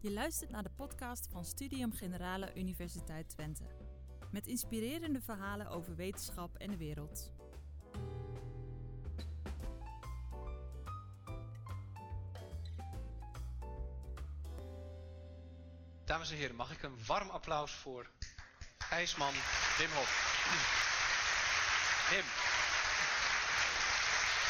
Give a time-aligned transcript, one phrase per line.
[0.00, 3.64] Je luistert naar de podcast van Studium Generale Universiteit Twente.
[4.30, 7.32] Met inspirerende verhalen over wetenschap en de wereld.
[16.04, 18.10] Dames en heren, mag ik een warm applaus voor
[18.90, 19.32] ijsman
[19.78, 20.34] Wim Hof.
[22.10, 22.24] Wim.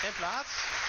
[0.01, 0.86] Geen plaats.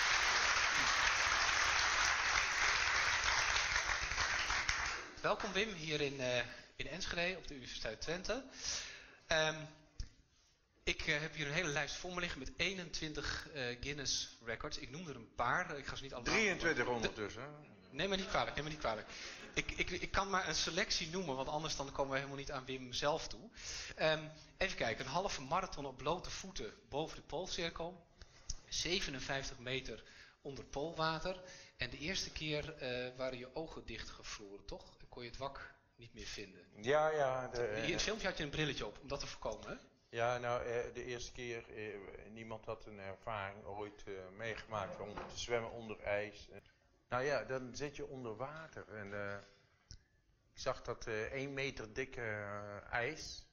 [5.28, 6.38] Welkom Wim hier in, uh,
[6.76, 8.44] in Enschede op de Universiteit Twente.
[9.28, 9.56] Um,
[10.84, 14.78] ik uh, heb hier een hele lijst voor me liggen met 21 uh, Guinness records.
[14.78, 15.78] Ik noem er een paar.
[15.78, 17.44] Ik ga ze niet allemaal 23 ondertussen.
[17.90, 19.08] Neem me niet kwalijk, neem me niet kwalijk.
[19.54, 22.52] Ik, ik, ik kan maar een selectie noemen, want anders dan komen we helemaal niet
[22.52, 23.50] aan Wim zelf toe.
[24.02, 28.06] Um, even kijken, een halve marathon op blote voeten boven de poolcirkel.
[28.68, 30.04] 57 meter
[30.42, 31.42] onder poolwater.
[31.78, 34.97] En de eerste keer uh, waren je ogen dichtgevroren, toch?
[35.18, 36.66] Kon je het wak niet meer vinden.
[36.82, 37.48] Ja, ja.
[37.48, 39.76] De, In het filmpje had je een brilletje op, om dat te voorkomen, hè?
[40.10, 41.66] Ja, nou, de eerste keer,
[42.32, 44.04] niemand had een ervaring ooit
[44.36, 46.50] meegemaakt om te zwemmen onder ijs.
[47.10, 48.90] Nou ja, dan zit je onder water.
[48.90, 49.38] En uh,
[50.54, 53.46] ik zag dat uh, 1 meter dikke uh, ijs.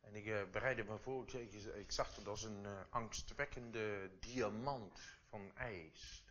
[0.00, 6.24] En ik bereidde me voor, ik, ik, zag het als een angstwekkende diamant van ijs.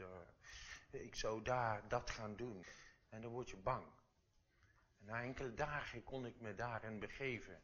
[0.92, 2.66] Ik zou daar dat gaan doen.
[3.10, 3.97] En dan word je bang.
[5.00, 7.62] En na enkele dagen kon ik me daarin begeven.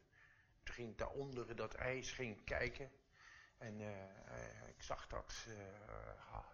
[0.62, 2.90] Toen ging ik daaronder dat ijs ging kijken.
[3.58, 3.80] En
[4.68, 5.46] ik zag dat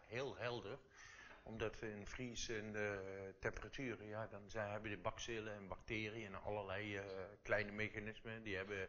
[0.06, 0.78] heel helder
[1.42, 3.03] omdat in vriezende
[3.39, 7.00] temperaturen, ja, dan hebben de bacillen en bacteriën en allerlei
[7.42, 8.89] kleine mechanismen, die, hebben,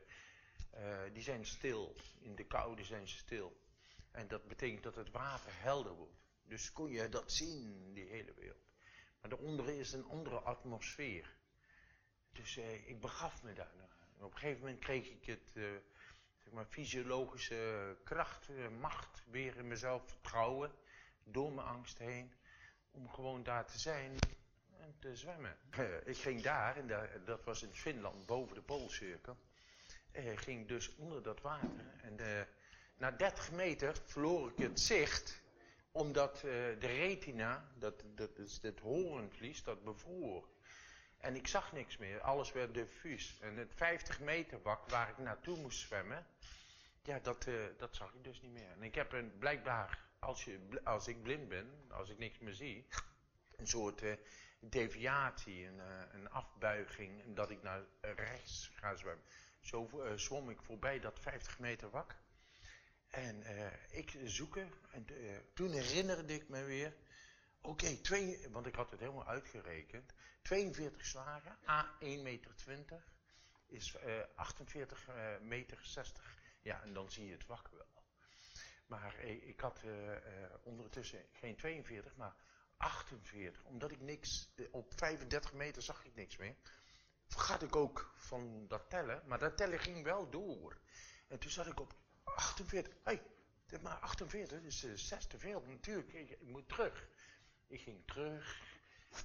[1.14, 1.95] die zijn stil.
[2.20, 3.61] In de koude zijn ze stil.
[4.11, 6.20] En dat betekent dat het water helder wordt.
[6.44, 8.72] Dus kon je dat zien, die hele wereld.
[9.22, 11.36] Maar daaronder is een andere atmosfeer.
[12.32, 13.72] Dus uh, ik begaf me daar.
[14.20, 15.54] Op een gegeven moment kreeg ik het,
[16.44, 20.72] zeg maar, fysiologische kracht, macht weer in mezelf, vertrouwen,
[21.23, 22.33] door mijn angst heen
[22.92, 24.17] om gewoon daar te zijn
[24.78, 25.58] en te zwemmen.
[26.05, 26.88] Ik ging daar, en
[27.26, 29.38] dat was in Finland, boven de Poolcirkel.
[30.36, 31.70] Ging dus onder dat water.
[32.02, 32.48] En
[32.98, 35.42] na 30 meter verloor ik het zicht,
[35.92, 40.48] omdat de retina, dat, dat is het horenvlies, dat bevroor.
[41.21, 43.37] En ik zag niks meer, alles werd diffuus.
[43.42, 46.26] En het 50 meter wak waar ik naartoe moest zwemmen,
[47.04, 48.71] ja, dat, dat zag ik dus niet meer.
[48.71, 52.54] En ik heb een, blijkbaar als, je, als ik blind ben, als ik niks meer
[52.54, 52.87] zie,
[53.55, 54.14] een soort uh,
[54.60, 59.26] deviatie, een, uh, een afbuiging, dat ik naar rechts ga zwemmen.
[59.61, 62.15] Zo zwom ik voorbij dat 50 meter wak.
[63.10, 63.43] En
[63.89, 65.05] ik zoeken, en
[65.54, 66.93] toen herinnerde ik me weer,
[67.61, 73.11] oké, okay, want ik had het helemaal uitgerekend, 42 slagen, A 1,20 meter 20,
[73.67, 73.95] is
[74.36, 75.10] 48
[75.42, 76.39] meter 60.
[76.61, 78.04] Ja, en dan zie je het wak wel.
[78.92, 80.17] Maar ik had uh, uh,
[80.64, 82.36] ondertussen geen 42, maar
[82.77, 83.64] 48.
[83.64, 86.55] Omdat ik niks, uh, op 35 meter zag ik niks meer.
[87.28, 90.80] Vergat ik ook van dat tellen, maar dat tellen ging wel door.
[91.28, 91.93] En toen zat ik op
[92.23, 92.93] 48.
[93.04, 93.22] Hé,
[93.66, 95.61] hey, maar 48 is 6 te veel.
[95.61, 97.08] Natuurlijk, ik, moet terug.
[97.71, 98.61] Ik ging terug.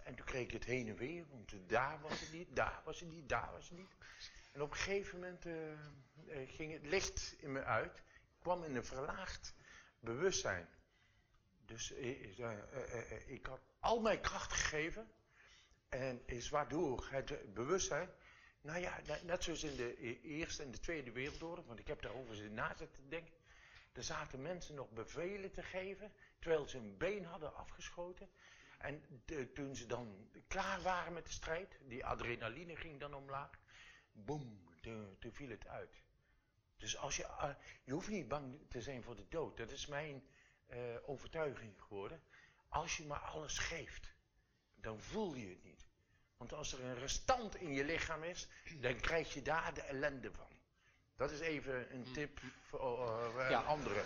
[0.05, 3.01] En toen kreeg ik het heen en weer, want daar was het niet, daar was
[3.01, 3.95] het niet, daar was het niet.
[4.53, 5.47] En op een gegeven moment
[6.47, 8.03] ging het licht in me uit
[8.47, 9.55] kwam in een verlaagd
[10.01, 10.69] bewustzijn.
[11.65, 12.53] Dus ik, uh,
[13.27, 15.11] ik had al mijn kracht gegeven.
[15.89, 18.09] En is waardoor het bewustzijn.
[18.61, 22.03] Nou ja, net zoals in de e-, Eerste en de Tweede Wereldoorlog, want ik heb
[22.03, 23.35] daarover na zitten denken.
[23.93, 26.13] Er zaten mensen nog bevelen te geven,
[26.47, 28.29] terwijl ze een been hadden afgeschoten.
[28.79, 33.51] En de, toen ze dan klaar waren met de strijd, die adrenaline ging dan omlaag.
[34.13, 34.65] Boem,
[35.19, 36.03] toen viel het uit.
[36.77, 37.51] Dus als je, uh,
[37.85, 39.57] je hoeft niet bang te zijn voor de dood.
[39.57, 40.27] Dat is mijn
[40.69, 42.23] uh, overtuiging geworden.
[42.69, 44.15] Als je maar alles geeft,
[44.75, 45.87] dan voel je het niet.
[46.37, 48.49] Want als er een restant in je lichaam is,
[48.81, 50.49] dan krijg je daar de ellende van.
[51.17, 53.61] Dat is even een tip voor uh, ja.
[53.61, 54.05] anderen.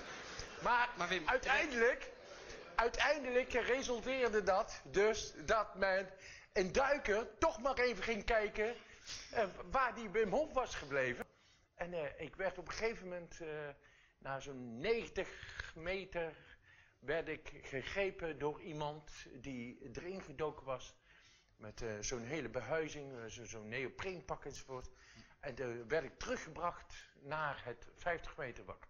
[0.62, 2.18] Maar, maar Wim, uiteindelijk,
[2.80, 6.10] uiteindelijk resulteerde dat dus dat men
[6.52, 8.74] een duiker toch maar even ging kijken
[9.70, 11.26] waar die Wim Hof was gebleven.
[11.74, 13.48] En uh, ik werd op een gegeven moment, uh,
[14.18, 16.32] na zo'n 90 meter,
[16.98, 20.94] werd ik gegrepen door iemand die erin gedoken was.
[21.56, 24.90] Met zo'n hele behuizing, zo'n zo neopreenpak enzovoort.
[25.40, 28.88] En toen werd ik teruggebracht naar het 50 meter wak.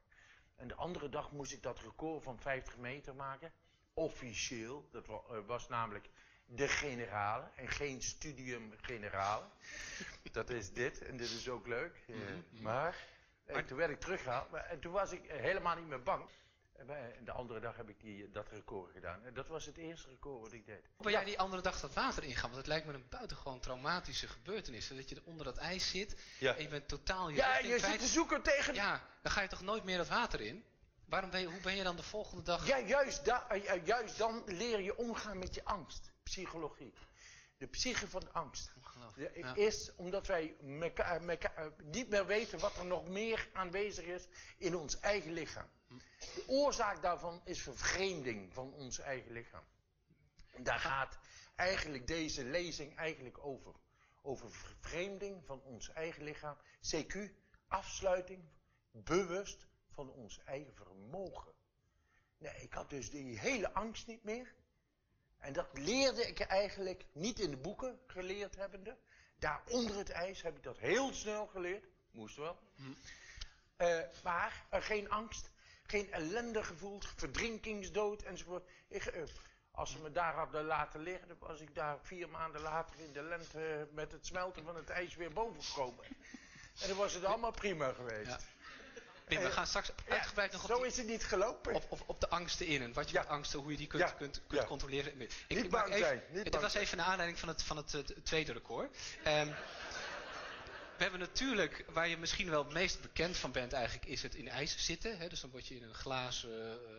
[0.57, 3.53] En de andere dag moest ik dat record van 50 meter maken.
[3.95, 5.07] Officieel, dat
[5.47, 6.09] was namelijk
[6.47, 9.45] de generale en geen studium generale.
[10.33, 12.03] Dat is dit en dit is ook leuk.
[12.09, 12.63] eh, Mhm.
[12.63, 12.97] maar,
[13.45, 16.29] en toen werd ik teruggehaald maar- en toen was ik helemaal niet meer bang.
[16.77, 19.25] En de andere dag heb ik die, dat record gedaan.
[19.25, 20.85] En dat was het eerste record wat ik deed.
[20.97, 22.43] Hoe ben jij die andere dag dat water ingaan?
[22.43, 24.89] Want het lijkt me een buitengewoon traumatische gebeurtenis.
[24.89, 27.79] Dat je er onder dat ijs zit Ja, en je bent totaal je ja je
[27.79, 28.75] zit te zoeken tegen...
[28.75, 30.65] Ja, dan ga je toch nooit meer dat water in?
[31.11, 32.67] Waarom ben je, hoe ben je dan de volgende dag...
[32.67, 36.13] Ja, juist, da- eh, eh, juist dan leer je omgaan met je angst.
[36.23, 36.95] Psychologie.
[37.59, 38.73] De psyche van de angst.
[39.15, 39.55] De- Ja.
[39.55, 44.29] Is omdat wij meka- meka- eh, niet meer weten wat er nog meer aanwezig is
[44.59, 45.69] in ons eigen lichaam.
[46.35, 49.65] De oorzaak daarvan is vervreemding van ons eigen lichaam.
[50.53, 51.19] En daar gaat
[51.57, 53.75] eigenlijk deze lezing eigenlijk over.
[54.23, 56.57] Over vervreemding van ons eigen lichaam.
[56.95, 57.31] CQ,
[57.69, 58.45] afsluiting,
[58.91, 61.53] bewust van ons eigen vermogen.
[62.39, 64.55] Nee, ik had dus die hele angst niet meer.
[65.39, 68.97] En dat leerde ik eigenlijk niet in de boeken geleerd hebbende.
[69.39, 71.87] Daar onder het ijs heb ik dat heel snel geleerd.
[72.11, 72.59] Moest wel.
[72.75, 72.83] Hm.
[73.77, 75.51] Eh, maar eh, geen angst,
[75.83, 78.71] geen ellende gevoeld, verdrinkingsdood enzovoort.
[78.89, 79.23] Ik, eh,
[79.71, 83.13] als ze me daar hadden laten liggen, dan was ik daar vier maanden later in
[83.13, 86.05] de lente met het smelten van het ijs weer boven gekomen.
[86.81, 88.31] En dan was het allemaal prima geweest.
[88.31, 88.39] Ja.
[89.39, 91.75] We Eh, gaan straks uitgebreid nog op, zo is het niet gelopen.
[91.75, 92.83] op, op, op de angsten in.
[92.83, 95.21] En wat je met angsten, hoe je die kunt, kunt, controleren.
[95.21, 97.63] Ik, Niet ik bang even, zijn, niet dit bang was even naar aanleiding van het,
[97.63, 98.97] van het, eh, tweede record.
[99.25, 99.47] Ehm,
[100.97, 104.35] we hebben natuurlijk, waar je misschien wel het meest bekend van bent eigenlijk, is het
[104.35, 105.19] in ijs zitten.
[105.19, 105.29] Hè?
[105.29, 106.93] Dus dan word je in een glazen, eh,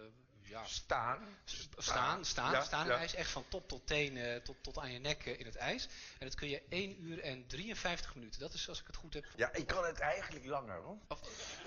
[0.51, 1.37] ja, Staan.
[1.77, 3.13] Staan, staan, Ja, staan in ijs.
[3.13, 5.87] Echt van top tot teen, tot, tot aan je nek eh, in het ijs.
[6.19, 8.39] En dat kun je 1 uur en 53 minuten.
[8.39, 9.25] Dat is als ik het goed heb.
[9.35, 10.97] Ja, ik kan het eigenlijk langer hoor.
[11.07, 11.19] Of-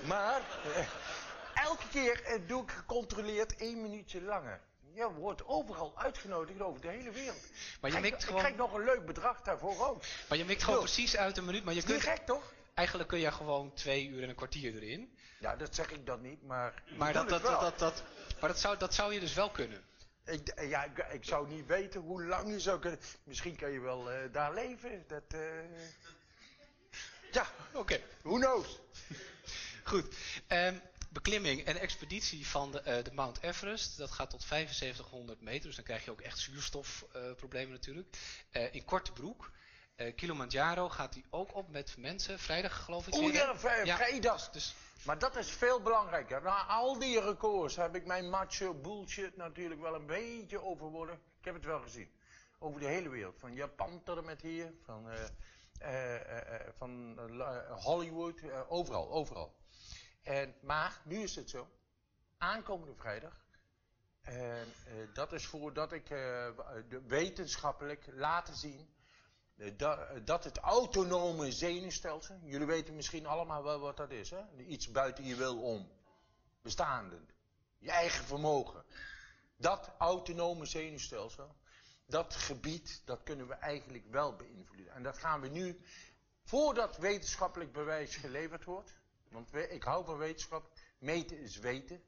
[0.06, 0.40] Maar
[0.74, 0.86] eh,
[1.64, 4.60] elke keer eh, doe ik gecontroleerd één minuutje langer.
[4.92, 7.42] Je wordt overal uitgenodigd over de hele wereld.
[7.80, 10.02] maar, je mikt ik gewoon, krijg nog een leuk bedrag daarvoor ook.
[10.28, 11.64] maar je mikt gewoon precies uit een minuut.
[11.64, 12.52] Maar je Is niet kunt, gek toch?
[12.74, 15.16] eigenlijk kun je gewoon 2 uur en een kwartier erin.
[15.38, 16.82] Ja, dat zeg ik dan niet, maar.
[16.96, 18.02] Maar, ik dat, dat, dat, dat,
[18.44, 19.84] maar dat, zou, dat zou je dus wel kunnen.
[20.24, 23.00] Ik, d- ja, ik, ik zou niet weten hoe lang je zou kunnen.
[23.22, 25.04] Misschien kan je wel eh, daar leven.
[25.06, 25.40] Dat, eh,
[27.32, 28.78] Ja, Oké, who knows?
[29.84, 30.16] goed.
[30.46, 30.74] Ehm,
[31.10, 33.96] beklimming en expeditie van de, eh, de Mount Everest.
[33.98, 35.66] Dat gaat tot 7500 meter.
[35.66, 38.16] Dus dan krijg je ook echt zuurstofproblemen natuurlijk.
[38.50, 39.50] Eh, in korte broek.
[39.96, 42.38] Eh, Kilimanjaro gaat die ook op met mensen.
[42.38, 43.14] Vrijdag geloof ik.
[43.14, 43.20] Hè?
[43.20, 43.96] ja, vri- Ja.
[43.96, 44.50] vrijdag.
[44.50, 46.42] Dus Maar dat is veel belangrijker.
[46.42, 51.14] Na al die records heb ik mijn macho bullshit natuurlijk wel een beetje overwonnen.
[51.38, 52.10] Ik heb het wel gezien.
[52.58, 53.38] Over de hele wereld.
[53.38, 54.72] Van Japan tot en met hier.
[54.84, 55.24] Van, eh,
[55.78, 57.18] eh, eh, van
[57.68, 58.40] Hollywood.
[58.68, 59.54] overal, overal.
[60.22, 61.68] En, maar nu is het zo.
[62.38, 63.42] Aankomende vrijdag.
[64.20, 64.72] En
[65.12, 66.14] dat is voordat ik
[67.06, 68.93] wetenschappelijk laten zien
[69.56, 74.30] eh, da- eh, dat het autonome zenuwstelsel, jullie weten misschien allemaal wel wat dat is,
[74.30, 74.42] hè?
[74.56, 75.90] Iets buiten je wil om.
[76.62, 77.20] Bestaande.
[77.78, 78.84] Je eigen vermogen.
[79.56, 81.56] Dat autonome zenuwstelsel,
[82.06, 84.92] dat gebied, dat kunnen we eigenlijk wel beïnvloeden.
[84.94, 85.80] En dat gaan we nu,
[86.42, 88.94] voordat wetenschappelijk bewijs geleverd wordt,
[89.28, 92.02] want ik hou van wetenschap, meten is weten.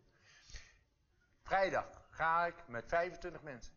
[1.43, 3.75] Vrijdag ga ik met 25 mensen.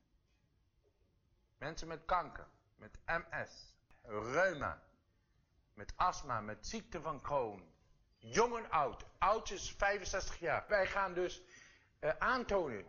[1.57, 2.47] Mensen met kanker,
[2.79, 3.73] met MS,
[4.03, 4.81] reuma,
[5.73, 7.63] met astma, met ziekte van Crohn.
[8.17, 9.05] Jong en oud.
[9.17, 10.65] Oud is 65 jaar.
[10.67, 11.41] Wij gaan dus
[11.99, 12.85] eh, aantonen,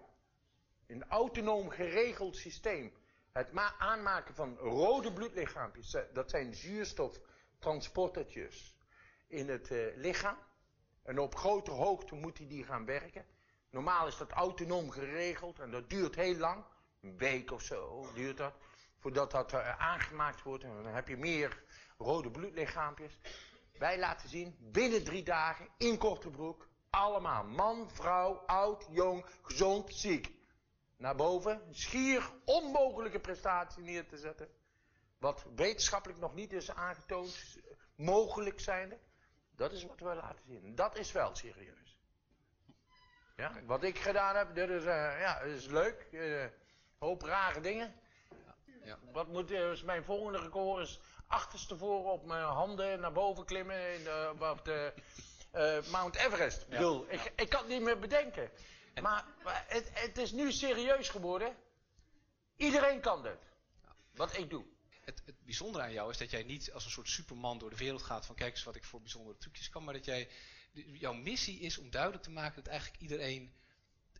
[0.86, 2.92] een autonoom geregeld systeem,
[3.32, 5.94] het ma- aanmaken van rode bloedlichaampjes.
[5.94, 8.74] eh, Dat zijn zuurstoftransportertjes
[9.26, 10.36] in het eh, lichaam.
[11.02, 13.26] En op grote hoogte moeten die gaan werken.
[13.70, 16.64] Normaal is dat autonoom geregeld en dat duurt heel lang.
[17.00, 18.54] Een week of zo duurt dat.
[19.00, 20.64] Voordat dat eh, aangemaakt wordt.
[20.64, 21.62] En dan heb je meer
[21.98, 23.18] rode bloedlichaampjes.
[23.78, 26.68] Wij laten zien, binnen drie dagen, in korte broek.
[26.90, 30.32] Allemaal, man, vrouw, oud, jong, gezond, ziek.
[30.96, 34.48] Naar boven, schier onmogelijke prestatie neer te zetten.
[35.18, 37.58] Wat wetenschappelijk nog niet is aangetoond,
[37.96, 38.98] mogelijk zijnde.
[39.56, 40.74] Dat is wat we laten zien.
[40.74, 41.98] Dat is wel serieus.
[43.36, 46.08] Ja, wat ik gedaan heb, dat is, eh, ja, is leuk.
[46.12, 46.44] Eh,
[46.98, 47.94] hoop rare dingen.
[48.90, 48.98] Ja.
[49.12, 54.04] Wat moet, is mijn volgende record is achterstevoren op mijn handen naar boven klimmen in
[54.04, 54.92] de, op de
[55.50, 56.62] eh, Mount Everest.
[56.62, 58.50] Ik bedoel, ik, ik kan het niet meer bedenken.
[58.94, 61.56] En- maar maar het, het is nu serieus geworden.
[62.56, 63.38] Iedereen kan dit.
[64.14, 64.64] Wat ik doe.
[65.04, 67.76] het, het bijzondere aan jou is dat jij niet als een soort superman door de
[67.76, 69.84] wereld gaat van kijk eens wat ik voor bijzondere trucjes kan.
[69.84, 70.28] Maar dat jij,
[70.72, 73.54] jouw missie is om duidelijk te maken dat eigenlijk iedereen,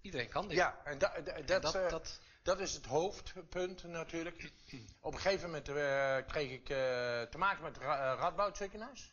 [0.01, 0.57] iedereen kan dit.
[0.57, 4.53] Ja, en da, da- En dat, dat, eh, dat, Dat is het hoofdpunt natuurlijk.
[5.01, 6.77] Op een gegeven moment uh, kreeg ik uh,
[7.23, 9.13] te maken met Radboud ziekenhuis.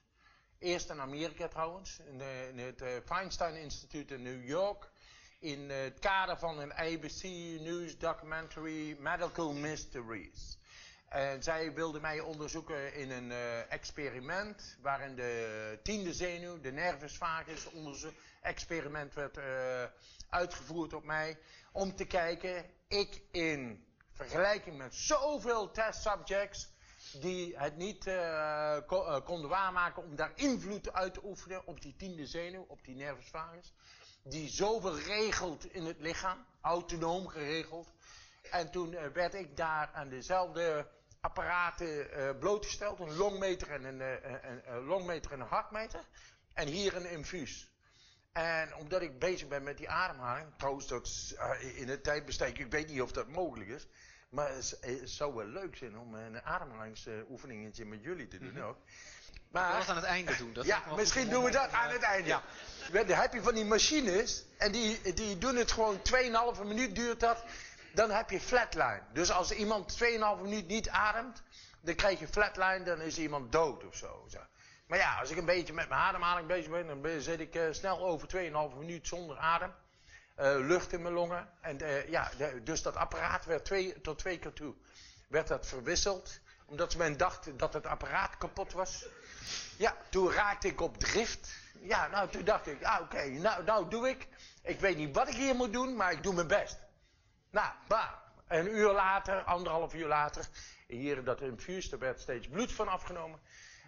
[0.59, 4.89] Eerst in Amerika trouwens, in, de, het Feinstein Instituut in New York.
[5.39, 7.23] In het kader van een ABC
[7.59, 10.57] News documentary Medical Mysteries.
[11.09, 13.31] En zij wilden mij onderzoeken in een
[13.69, 19.39] experiment waarin de tiende zenuw, de nervus vagus, onderzoek, experiment werd
[20.29, 21.37] uitgevoerd op mij.
[21.71, 26.69] Om te kijken, ik in vergelijking met zoveel testsubjects
[27.13, 31.95] die het niet uh, ko konden waarmaken om daar invloed uit te oefenen op die
[31.95, 33.73] tiende zenuw, op die nervus vagus.
[34.23, 37.93] Die zoveel regelt in het lichaam, autonoom geregeld.
[38.51, 40.87] En toen werd ik daar aan dezelfde
[41.21, 42.07] apparaten
[42.39, 42.99] blootgesteld.
[42.99, 46.03] Een longmeter en een, een, een, longmeter en een hartmeter.
[46.53, 47.69] En hier een infuus.
[48.37, 52.71] En omdat ik bezig ben met die ademhaling, trouwens dat uh, in het tijdbestek, ik
[52.71, 53.87] weet niet of dat mogelijk is.
[54.29, 58.61] Maar het, het zou wel leuk zijn om een ademhalingsoefeningetje met jullie te doen Mhm.
[58.61, 58.77] ook.
[59.51, 60.53] Maar dat aan het einde doen.
[60.53, 62.27] Dat ja, misschien doen we dat aan het einde.
[62.27, 62.43] Ja.
[62.91, 66.01] Dan heb je van die machines en die, die doen het gewoon
[66.55, 67.43] 2,5 minuut duurt dat.
[67.93, 69.01] Dan heb je flatline.
[69.13, 71.41] Dus als iemand 2,5 minuut niet ademt,
[71.81, 74.27] dan krijg je flatline, dan is iemand dood of zo.
[74.87, 77.63] Maar ja, als ik een beetje met mijn ademhaling bezig ben, dan zit ik eh,
[77.71, 78.27] snel over
[78.71, 79.73] 2,5 minuut zonder adem.
[80.35, 81.49] Eh, lucht in mijn longen.
[81.61, 82.31] En eh, ja,
[82.63, 84.75] dus dat apparaat werd twee, tot twee keer toe
[85.27, 86.39] werd dat verwisseld.
[86.65, 89.05] Omdat men dacht dat het apparaat kapot was.
[89.77, 91.55] Ja, toen raakte ik op drift.
[91.81, 94.27] Ja, nou toen dacht ik, ah oké, nou, nou doe ik.
[94.61, 96.77] Ik weet niet wat ik hier moet doen, maar ik doe mijn best.
[97.51, 98.11] Nou, bah.
[98.47, 100.47] Een uur later, anderhalf uur later,
[100.87, 103.39] hier dat infuus, er werd steeds bloed van afgenomen.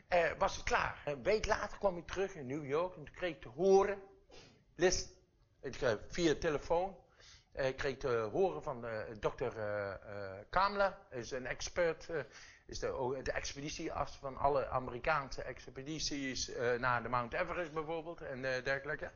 [0.09, 1.01] Eh, was het klaar.
[1.05, 4.01] Een week later kwam ik terug in New York en kreeg ik te horen,
[4.75, 5.09] listen,
[5.61, 6.95] ik, eh, via telefoon,
[7.51, 8.85] eh, ik kreeg te horen van
[9.19, 9.53] dokter
[10.49, 12.07] Kamler, is een expert,
[12.65, 19.11] is de, de expeditiearts van alle Amerikaanse expedities naar de Mount Everest bijvoorbeeld en dergelijke.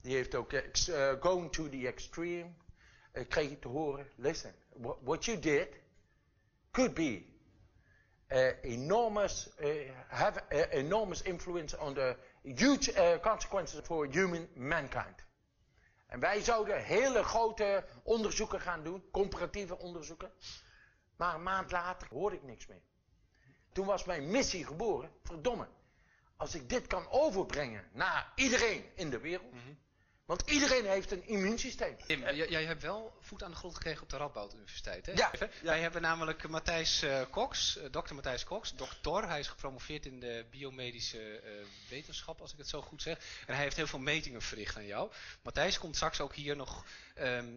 [0.00, 2.50] Die heeft ook eh, Going to the Extreme,
[3.12, 4.54] eh, kreeg ik te horen, listen,
[5.02, 5.68] what you did
[6.70, 7.24] could be
[8.32, 9.68] uh, enormous, uh,
[10.08, 15.24] have uh, enormous influence on the huge consequences for human mankind.
[16.06, 20.32] En wij zouden hele grote onderzoeken gaan doen, comparatieve onderzoeken.
[21.16, 22.82] Maar een maand later hoorde ik niks meer.
[23.72, 25.10] Toen was mijn missie geboren.
[25.22, 25.68] Verdomme.
[26.36, 29.52] Als ik dit kan overbrengen naar iedereen in de wereld.
[30.30, 31.96] Want iedereen heeft een immuunsysteem.
[32.06, 35.12] Tim, jij hebt wel voet aan de grond gekregen op de Radboud Universiteit, hè?
[35.12, 35.30] Ja.
[35.62, 39.28] Wij hebben namelijk Matthijs eh, Cox, eh, dokter Matthijs Cox, dokter.
[39.28, 41.52] Hij is gepromoveerd in de biomedische eh,
[41.88, 43.18] wetenschap, als ik het zo goed zeg.
[43.46, 45.10] En hij heeft heel veel metingen verricht aan jou.
[45.42, 46.84] Matthijs komt straks ook hier nog
[47.14, 47.56] ehm,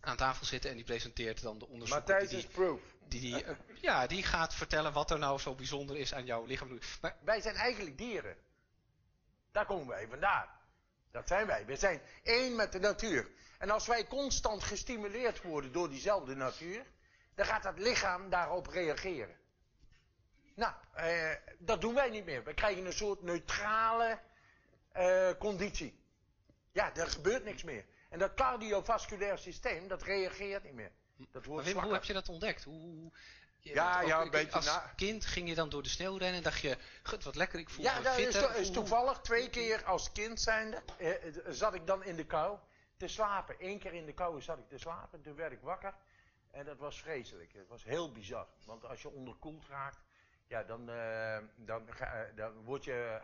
[0.00, 2.80] aan tafel zitten en die presenteert dan de onderzoeken Matthijs die, is proof.
[3.08, 3.44] die, die,
[3.80, 6.78] ja, die gaat vertellen wat er nou zo bijzonder is aan jouw lichaam.
[7.00, 8.36] Maar Wij zijn eigenlijk dieren.
[9.52, 10.60] Daar komen wij vandaan.
[11.12, 11.66] Dat zijn wij.
[11.66, 13.30] We zijn één met de natuur.
[13.58, 16.84] En als wij constant gestimuleerd worden door diezelfde natuur,
[17.34, 19.36] dan gaat dat lichaam daarop reageren.
[20.54, 22.44] Nou, eh, dat doen wij niet meer.
[22.44, 24.20] We krijgen een soort neutrale
[24.92, 26.00] eh, conditie.
[26.72, 27.84] Ja, er gebeurt niks meer.
[28.08, 30.92] En dat cardiovasculair systeem, dat reageert niet meer.
[31.16, 32.64] Dat Maar wordt Wim, hoe heb je dat ontdekt?
[32.64, 33.12] Hoe-
[33.62, 35.88] je Ja, ook- ja, een ik- beetje Als na- kind ging je dan door de
[35.88, 38.72] sneeuw rennen en dacht je, gut, wat lekker, ik voel Ja, me dat is, to-
[38.72, 39.20] toevallig.
[39.20, 42.58] Twee keer als kind zijnde eh, eh, zat ik dan in de kou
[42.96, 43.56] te slapen.
[43.58, 45.22] Eén keer in de kou zat ik te slapen.
[45.22, 45.94] Toen werd ik wakker.
[46.50, 47.52] En dat was vreselijk.
[47.52, 48.46] Het was heel bizar.
[48.64, 50.00] Want als je onderkoeld raakt,
[50.46, 53.20] ja, dan, eh, dan, eh, dan word je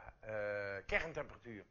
[0.86, 1.64] kerntemperatuur.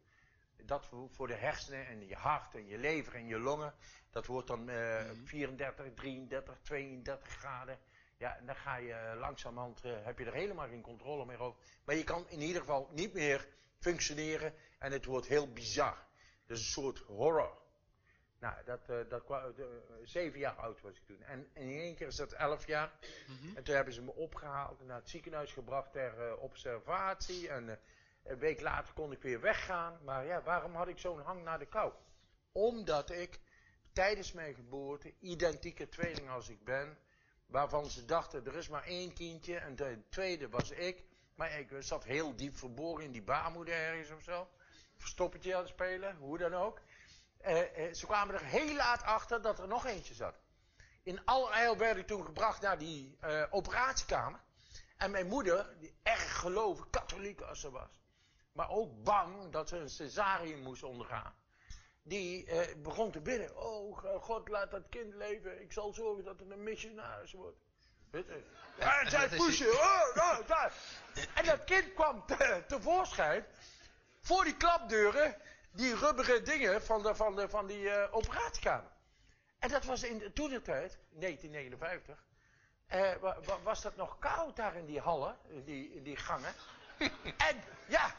[0.63, 3.73] Dat voor, voor de hersenen en je hart en je lever en je longen.
[4.09, 7.79] Dat wordt dan eh, 34, 33, 32 graden.
[8.17, 11.39] Ja, en dan ga je eh, langzamerhand, eh, heb je er helemaal geen controle meer
[11.39, 11.59] over.
[11.85, 13.47] Maar je kan in ieder geval niet meer
[13.79, 16.05] functioneren en het wordt heel bizar.
[16.45, 17.57] Dus een soort horror.
[18.39, 19.65] Nou, dat, eh, dat kwa- eh,
[20.03, 21.21] zeven jaar oud was ik toen.
[21.21, 22.91] En, in één keer is dat elf jaar.
[23.27, 23.55] Mhm.
[23.57, 27.49] En toen hebben ze me opgehaald en naar het ziekenhuis gebracht ter observatie.
[27.49, 27.79] En
[28.23, 29.99] een week later kon ik weer weggaan.
[30.03, 31.93] Maar ja, waarom had ik zo'n hang naar de kou?
[32.51, 33.39] Omdat ik
[33.93, 36.97] tijdens mijn geboorte, identieke tweeling als ik ben,
[37.47, 41.03] waarvan ze dachten er is maar één kindje en de tweede was ik.
[41.35, 44.49] Maar ik zat heel diep verborgen in die baarmoeder ergens of zo.
[44.95, 46.81] Verstoppertje aan het spelen, hoe dan ook.
[47.37, 50.35] Eh, eh, ze kwamen er heel laat achter dat er nog eentje zat.
[51.03, 54.39] In allerijl werd ik toen gebracht naar die eh, operatiekamer.
[54.97, 57.99] En mijn moeder, die erg gelovig, katholiek als ze was,
[58.51, 61.33] maar ook bang dat ze een cesarium moest ondergaan.
[62.07, 63.57] Die eh, begon te bidden.
[63.57, 65.61] Oh, God, laat dat kind leven.
[65.61, 67.57] Ik zal zorgen dat het een missionaris wordt.
[68.11, 68.43] Je?
[68.77, 69.71] En zij pushen.
[69.71, 70.73] Oh, oh, daar.
[71.33, 73.45] En dat kind kwam te, tevoorschijn.
[74.21, 75.35] Voor die klapdeuren.
[75.71, 78.91] Die rubberen dingen van, de, van, de, van die uh, operatiekamer.
[79.59, 82.25] En dat was in toen de tijd, 1959.
[82.93, 86.53] Uh, was dat nog koud daar in die hallen, in die, in die gangen.
[87.47, 88.15] en ja,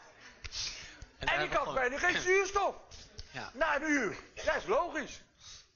[1.19, 2.77] en, en ik had bijna geen zuurstof.
[3.39, 3.51] Ja.
[3.55, 4.17] Na een uur.
[4.35, 5.23] Dat is logisch.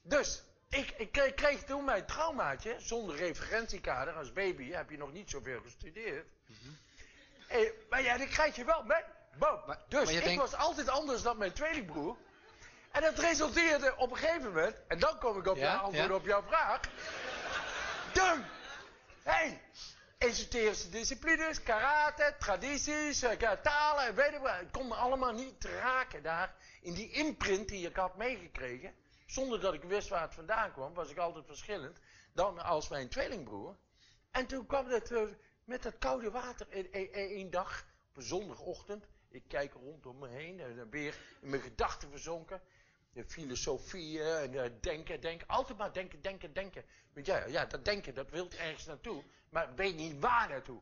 [0.03, 5.13] Dus, ik, ik kreeg, kreeg, toen mijn traumaatje, zonder referentiekader, als baby heb je nog
[5.13, 6.27] niet zoveel gestudeerd.
[6.47, 6.79] Mm -hmm.
[7.49, 9.05] eh, maar ja, dat krijg je wel met.
[9.39, 12.17] Maar, dus ik was altijd anders dan mijn tweelingbroer.
[12.91, 15.77] En dat resulteerde op een gegeven moment, en dan kom ik op ja?
[15.77, 16.81] antwoord op jouw vraag.
[18.13, 18.45] Dum!
[19.23, 19.61] Hé, hey,
[20.23, 24.61] esoterische disciplines, karate, tradities, uh, talen, weet ik wat.
[24.61, 26.55] Ik kon allemaal niet raken daar.
[26.83, 28.95] In die imprint die ik had meegekregen.
[29.27, 31.99] Zonder dat ik wist waar het vandaan kwam, was ik altijd verschillend
[32.33, 33.77] dan als mijn tweelingbroer.
[34.31, 35.23] En toen kwam het uh,
[35.65, 36.69] met dat koude water
[37.13, 39.07] één dag, op een zondagochtend.
[39.29, 42.61] Ik kijk rondom me heen en weer in mijn gedachten verzonken.
[43.13, 45.47] De filosofie en denken, denken.
[45.47, 46.85] Altijd maar denken, denken, denken.
[47.13, 49.23] Want ja, ja, dat denken, dat wil ergens naartoe.
[49.53, 50.81] Maar weet niet waar naartoe.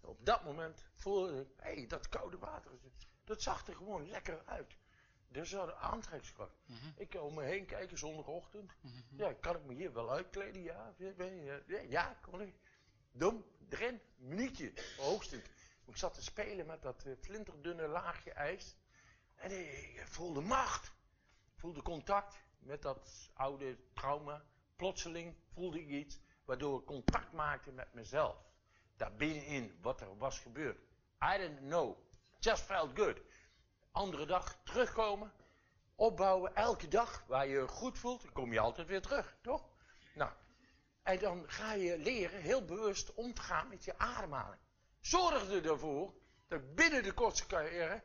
[0.00, 2.70] Op dat moment voelde ik, hé, hey, dat koude water,
[3.24, 4.76] dat zag er gewoon lekker uit.
[5.28, 6.56] Dus we hadden aantrekkingskracht.
[6.66, 6.92] Mm -hmm.
[6.96, 8.72] Ik om me heen kijken zondagochtend.
[8.80, 9.18] Mm -hmm.
[9.18, 10.62] Ja, kan ik me hier wel uitkleden?
[10.62, 12.54] Ja, ja, ja kon ik.
[13.12, 15.44] Dom, erin, minuutje, hoogstens.
[15.84, 18.76] Ik zat te spelen met dat uh, flinterdunne laagje ijs.
[19.34, 20.92] En ik voelde macht.
[21.56, 24.44] Voelde contact met dat oude trauma.
[24.76, 28.36] Plotseling voelde ik iets waardoor ik contact maakte met mezelf.
[28.96, 30.78] Daar binnenin, wat er was gebeurd.
[31.34, 31.96] I didn't know.
[32.38, 33.20] Just felt good.
[33.92, 35.32] Andere dag terugkomen,
[35.94, 39.68] opbouwen, elke dag waar je je goed voelt, dan kom je altijd weer terug, toch?
[40.14, 40.30] Nou,
[41.02, 44.60] en dan ga je leren heel bewust om te gaan met je ademhaling.
[45.00, 46.14] Zorg ervoor
[46.48, 48.02] dat binnen de kortste carrière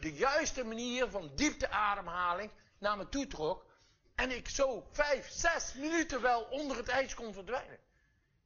[0.00, 3.66] de juiste manier van diepteademhaling naar me toe trok.
[4.20, 7.78] En ik zo vijf, zes minuten wel onder het ijs kon verdwijnen.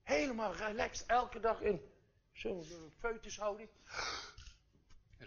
[0.02, 1.92] Helemaal relaxed, elke dag in
[2.32, 3.68] zo'n feutushouding.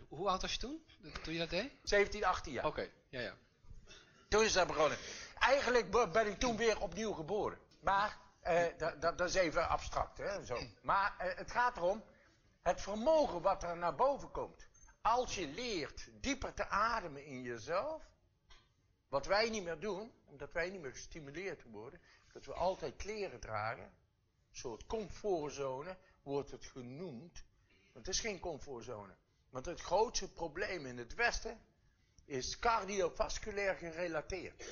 [0.10, 0.86] Hoe oud was je toen,
[1.24, 1.72] toen je dat deed?
[1.84, 2.66] 17, 18 jaar.
[2.66, 3.34] Oké, ja, ja.
[4.28, 4.98] Toen is dat begonnen.
[5.40, 7.60] Eigenlijk ben ik toen weer opnieuw geboren.
[7.80, 10.58] Maar, eh, dat, dat, is even abstract, hè, zo.
[10.82, 12.04] Maar eh, het gaat erom,
[12.62, 14.68] het vermogen wat er naar boven komt.
[15.02, 18.04] Als je leert dieper te ademen in jezelf,
[19.08, 22.02] wat wij niet meer doen, omdat wij niet meer gestimuleerd worden,
[22.34, 27.44] dat we altijd kleren dragen, een soort comfortzone wordt het genoemd,
[27.94, 29.16] want het is geen comfortzone.
[29.50, 31.62] Want het grootste probleem in het Westen
[32.26, 34.64] is cardiovasculair gerelateerd.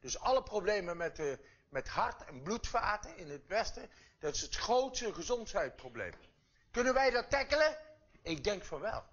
[0.00, 5.14] Dus alle problemen met, met hart- en bloedvaten in het Westen, dat is het grootste
[5.14, 6.12] gezondheidsprobleem.
[6.70, 7.78] Kunnen wij dat tackelen?
[8.22, 9.04] Ik denk van wel.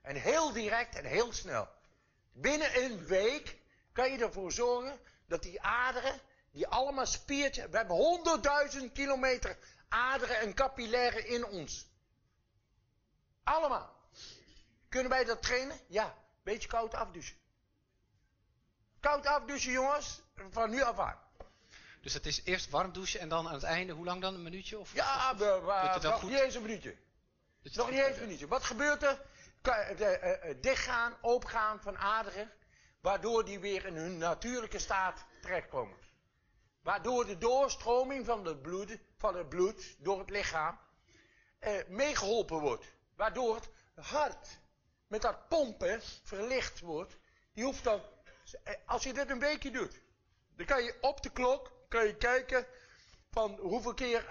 [0.00, 1.68] En heel direct en heel snel.
[2.40, 3.56] Binnen een week
[3.92, 6.20] kan je ervoor zorgen dat die aderen,
[6.52, 11.86] die allemaal spiertjes, we hebben honderdduizend kilometer aderen en capillairen in ons.
[13.44, 13.96] Allemaal.
[14.88, 15.80] Kunnen wij dat trainen?
[15.86, 16.14] Ja.
[16.42, 17.36] Beetje koud afdouchen.
[19.00, 20.20] Koud afdouchen, jongens.
[20.50, 21.18] Van nu af aan.
[22.00, 24.34] Dus het is eerst warm douchen en dan aan het einde, hoe lang dan?
[24.34, 24.78] Een minuutje?
[24.78, 26.96] Of, ja, of, of, nog niet eens een minuutje.
[27.62, 28.46] Nog niet eens een minuutje.
[28.46, 29.20] Wat gebeurt er?
[29.68, 32.52] Uh, uh, dichtgaan, opengaan van aderen,
[33.00, 35.96] waardoor die weer in hun natuurlijke staat terechtkomen.
[36.82, 40.78] Waardoor de doorstroming van, bloed, van het bloed door het lichaam
[41.60, 42.84] uh, meegeholpen wordt.
[43.16, 44.60] Waardoor het hart
[45.06, 47.18] met dat pompen verlicht wordt.
[47.52, 48.00] Die hoeft dan,
[48.64, 50.00] eh, als je dit een weekje doet,
[50.56, 52.66] dan kan je op de klok kan je kijken
[53.30, 54.24] van hoeveel keer,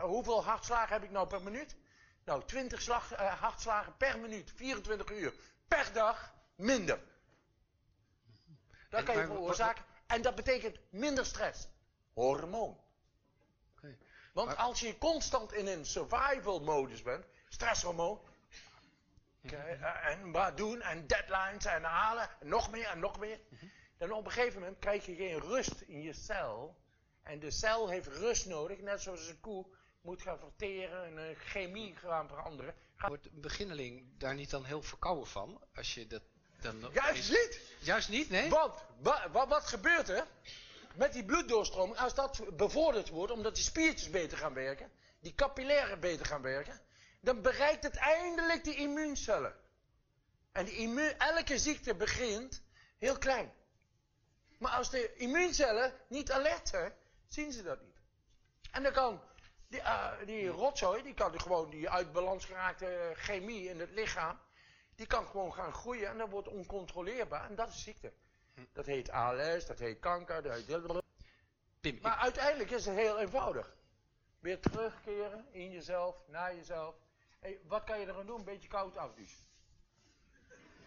[0.00, 1.76] hoeveel hartslagen heb ik nou per minuut?
[2.24, 5.34] Nou, 20 slag, hartslagen per minuut, 24 uur
[5.68, 7.00] per dag minder.
[8.90, 9.84] Dat kan je veroorzaken.
[10.06, 11.68] En dat betekent minder stress.
[12.12, 12.80] Hormoon.
[13.76, 13.98] Okay.
[14.32, 18.20] Want als je constant in een survival modus bent, stresshormoon,
[19.42, 23.40] eh, en wat doen en deadlines en halen en nog meer en nog meer.
[23.96, 26.76] Dan op een gegeven moment krijg je geen rust in je cel.
[27.22, 29.66] En de cel heeft rust nodig, net zoals een koe
[30.04, 32.74] moet gaan verteren en een chemie gaan veranderen.
[32.98, 35.60] Wordt een beginneling daar niet dan heel verkouden van?
[35.74, 36.22] Als je dat
[36.60, 37.60] dan Juist niet!
[37.78, 38.50] Juist niet, nee?
[38.50, 40.26] Want, wat, wat gebeurt er?
[40.94, 44.90] Met die bloeddoorstroming, als dat bevorderd wordt, omdat die spiertjes beter gaan werken,
[45.20, 46.80] die capillairen beter gaan werken,
[47.20, 49.54] dan bereikt het eindelijk de immuuncellen.
[50.52, 52.62] En die immuun, elke ziekte begint
[52.98, 53.52] Heel klein.
[54.58, 56.92] Maar als de immuuncellen niet alert zijn,
[57.28, 57.96] zien ze dat niet.
[58.70, 59.22] En dan kan
[59.74, 64.38] die, uh, die rotzooi, die kan gewoon die uit balans geraakte chemie in het lichaam,
[64.94, 68.12] die kan gewoon gaan groeien en dat wordt oncontroleerbaar en dat is ziekte.
[68.72, 71.02] Dat heet ALS, dat heet kanker, dat heet...
[71.80, 73.76] Pim, Maar uiteindelijk is het heel eenvoudig.
[74.40, 76.94] Weer terugkeren in jezelf, naar jezelf.
[77.40, 78.38] Hey, wat kan je er aan doen?
[78.38, 79.42] Een beetje koud afdouchen.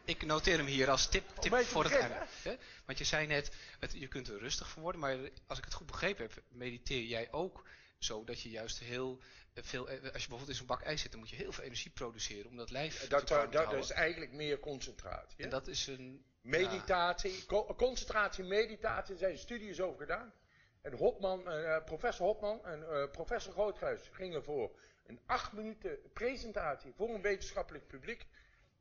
[0.04, 2.26] Ik noteer hem hier als tip, voor het einde.
[2.43, 2.56] hè?
[2.86, 5.73] Want je zei net, het, je kunt er rustig van worden, maar als ik het
[5.73, 7.63] goed begrepen heb, mediteer jij ook
[7.98, 9.20] zo dat je juist heel
[9.54, 11.52] eh, veel, eh, als je bijvoorbeeld in zo'n bak ijs zit, dan moet je heel
[11.52, 13.80] veel energie produceren om dat lijf te Dat, dat, te houden.
[13.80, 15.44] is eigenlijk meer concentratie.
[15.44, 16.26] En dat is een...
[16.42, 20.34] Meditatie, co- concentratie, meditatie, er zijn studies over gedaan.
[20.82, 26.94] En Hopman, eh, professor Hopman en eh, professor Groothuis gingen voor een acht minuten presentatie
[26.96, 28.26] voor een wetenschappelijk publiek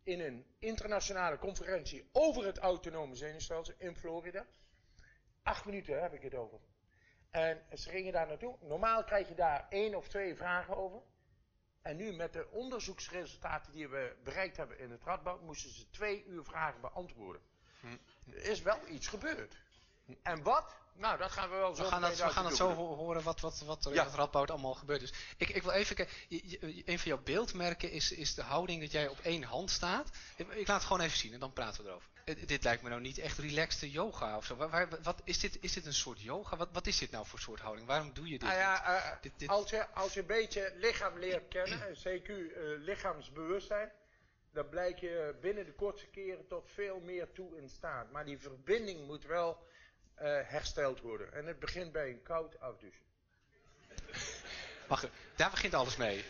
[0.02, 4.46] in een internationale conferentie over het autonome zenuwstelsel in Florida.
[5.42, 6.58] Acht minuten heb ik het over.
[7.30, 8.56] En ze gingen daar naartoe.
[8.60, 11.00] Normaal krijg je daar één of twee vragen over.
[11.82, 16.24] En nu met de onderzoeksresultaten die we bereikt hebben in het Radboud, moesten ze twee
[16.26, 17.42] uur vragen beantwoorden.
[18.30, 19.56] Er is wel iets gebeurd.
[20.22, 20.76] En wat?
[20.94, 23.40] Nou, dat gaan we wel zo We gaan, dat, we gaan het zo horen wat,
[23.40, 24.00] wat, wat er Ja.
[24.00, 25.12] in het Radboud allemaal gebeurd is.
[25.36, 26.14] Ik, ik wil even kijken,
[26.84, 30.10] een van jouw beeldmerken is, is de houding dat jij op één hand staat.
[30.36, 32.08] Ik, ik laat het gewoon even zien en dan praten we erover.
[32.26, 34.56] Eh, dit lijkt me nou niet echt relaxte yoga of zo.
[34.56, 36.56] Waar, waar- wat, is, dit, is dit een soort yoga?
[36.56, 37.86] Wat, wat is dit nou voor soort houding?
[37.86, 38.48] Waarom doe je dit?
[38.48, 41.94] Nou ja, eh, Dit- dit- Als, je, als je een beetje lichaam leert kennen, en
[41.94, 43.92] CQ, eh, lichaamsbewustzijn,
[44.52, 48.10] dan blijk je binnen de kortste keren tot veel meer toe in staat.
[48.10, 49.66] Maar die verbinding moet wel
[50.44, 51.32] hersteld worden.
[51.32, 53.04] En het begint bij een koud afdouchen.
[54.86, 56.24] Wacht, daar begint alles mee.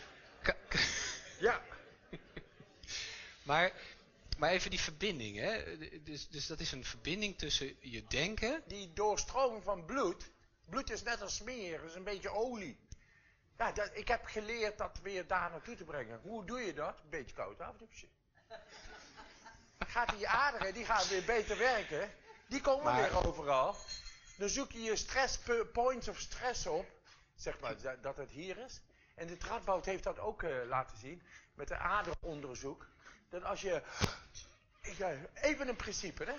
[1.39, 1.61] Ja,
[3.43, 3.71] Maar,
[4.37, 5.77] maar even die verbinding, hè?
[6.03, 8.63] Dus, dus dat is een verbinding tussen je denken.
[8.67, 10.29] die doorstroming van bloed.
[10.65, 12.79] Bloed is net als smeer, is een beetje olie.
[13.57, 16.19] Ja, dat, ik heb geleerd dat weer daar naartoe te brengen.
[16.23, 16.99] Hoe doe je dat?
[17.03, 18.09] Een beetje koud afdouchen.
[19.87, 22.11] Gaat die aderen, die gaan weer beter werken.
[22.47, 23.75] Die komen Maar- weer overal.
[24.37, 25.39] Dan zoek je je stress,
[25.73, 26.85] points of stress op.
[27.35, 28.81] Zeg maar dat- dat het hier is.
[29.15, 31.21] En de Radboud heeft dat ook eh, laten zien.
[31.53, 32.87] Met de aderonderzoek.
[33.29, 33.81] Dat als je...
[34.99, 36.35] Eh, even een principe, hè.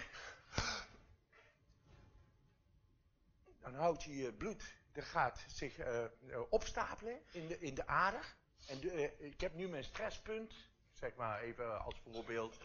[3.60, 6.10] Dan houdt je bloed, dat gaat zich eh, eh,
[6.48, 8.34] opstapelen in de, in de ader.
[8.66, 8.82] En
[9.24, 10.54] ik heb nu mijn stresspunt,
[10.92, 12.58] zeg maar even als voorbeeld,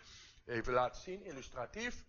[0.46, 2.04] even laten zien, illustratief.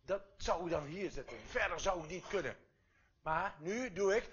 [0.00, 1.36] Dat zou dan hier zitten.
[1.46, 2.56] Verder zou ik niet kunnen.
[3.22, 4.30] Maar nu doe ik.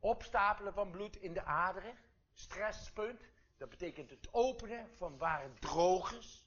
[0.00, 1.98] Opstapelen van bloed in de aderen.
[2.38, 3.22] Stresspunt.
[3.56, 6.44] Dat betekent het openen van waar het droog is.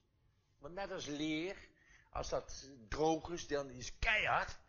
[0.57, 1.69] Want net als leer,
[2.09, 4.59] als dat droog is, dan is het keihard.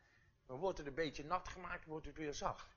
[0.46, 2.76] Dan wordt het een beetje nat gemaakt, wordt het weer zacht.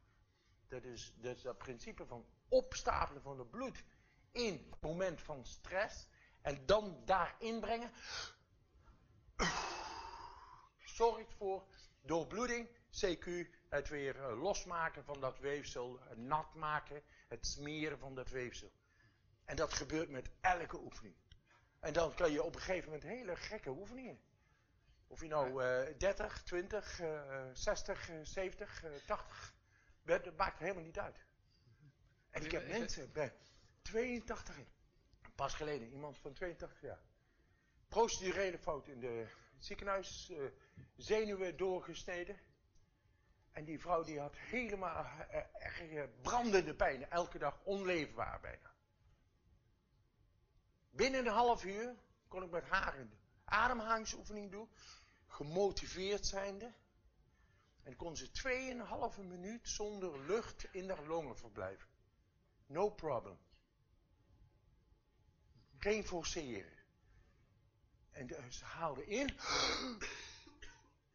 [0.68, 3.84] Dat is, dat is dat principe van opstapelen van het bloed
[4.32, 6.08] in het moment van stress.
[6.42, 7.92] En dan daarin brengen.
[10.86, 11.64] Zorgt voor
[12.02, 13.26] doorbloeding, CQ,
[13.70, 17.04] het weer eh, losmaken van dat weefsel, het nat maken,
[17.34, 18.72] het smeren van dat weefsel.
[19.46, 21.16] En dat gebeurt met elke oefening.
[21.80, 24.20] En dan kan je op een gegeven moment hele gekke oefeningen.
[25.08, 29.54] Of je nou eh 30, 20, eh, 60, eh, 70, eh, 80
[30.02, 31.26] bent, dat maakt helemaal niet uit.
[32.30, 33.34] En ik heb mensen bij
[33.82, 34.58] 82,
[35.36, 37.02] pas geleden, iemand van 82 jaar.
[37.88, 40.38] Procedurele fout in de ziekenhuis, eh,
[40.96, 42.40] zenuwen doorgesneden.
[43.54, 48.74] En die vrouw die had helemaal eh, eh, brandende pijn, elke dag onleefbaar bijna.
[50.90, 51.96] Binnen een half uur
[52.28, 53.14] kon ik met haar een
[53.46, 54.70] ademhalingsoefening doen.
[55.28, 56.74] Gemotiveerd zijnde.
[57.84, 58.32] En kon ze
[59.18, 61.90] 2,5 minuut zonder lucht in haar longen verblijven.
[62.66, 63.38] No problem.
[65.78, 66.78] Geen forceren.
[68.12, 69.40] En ze haalde in.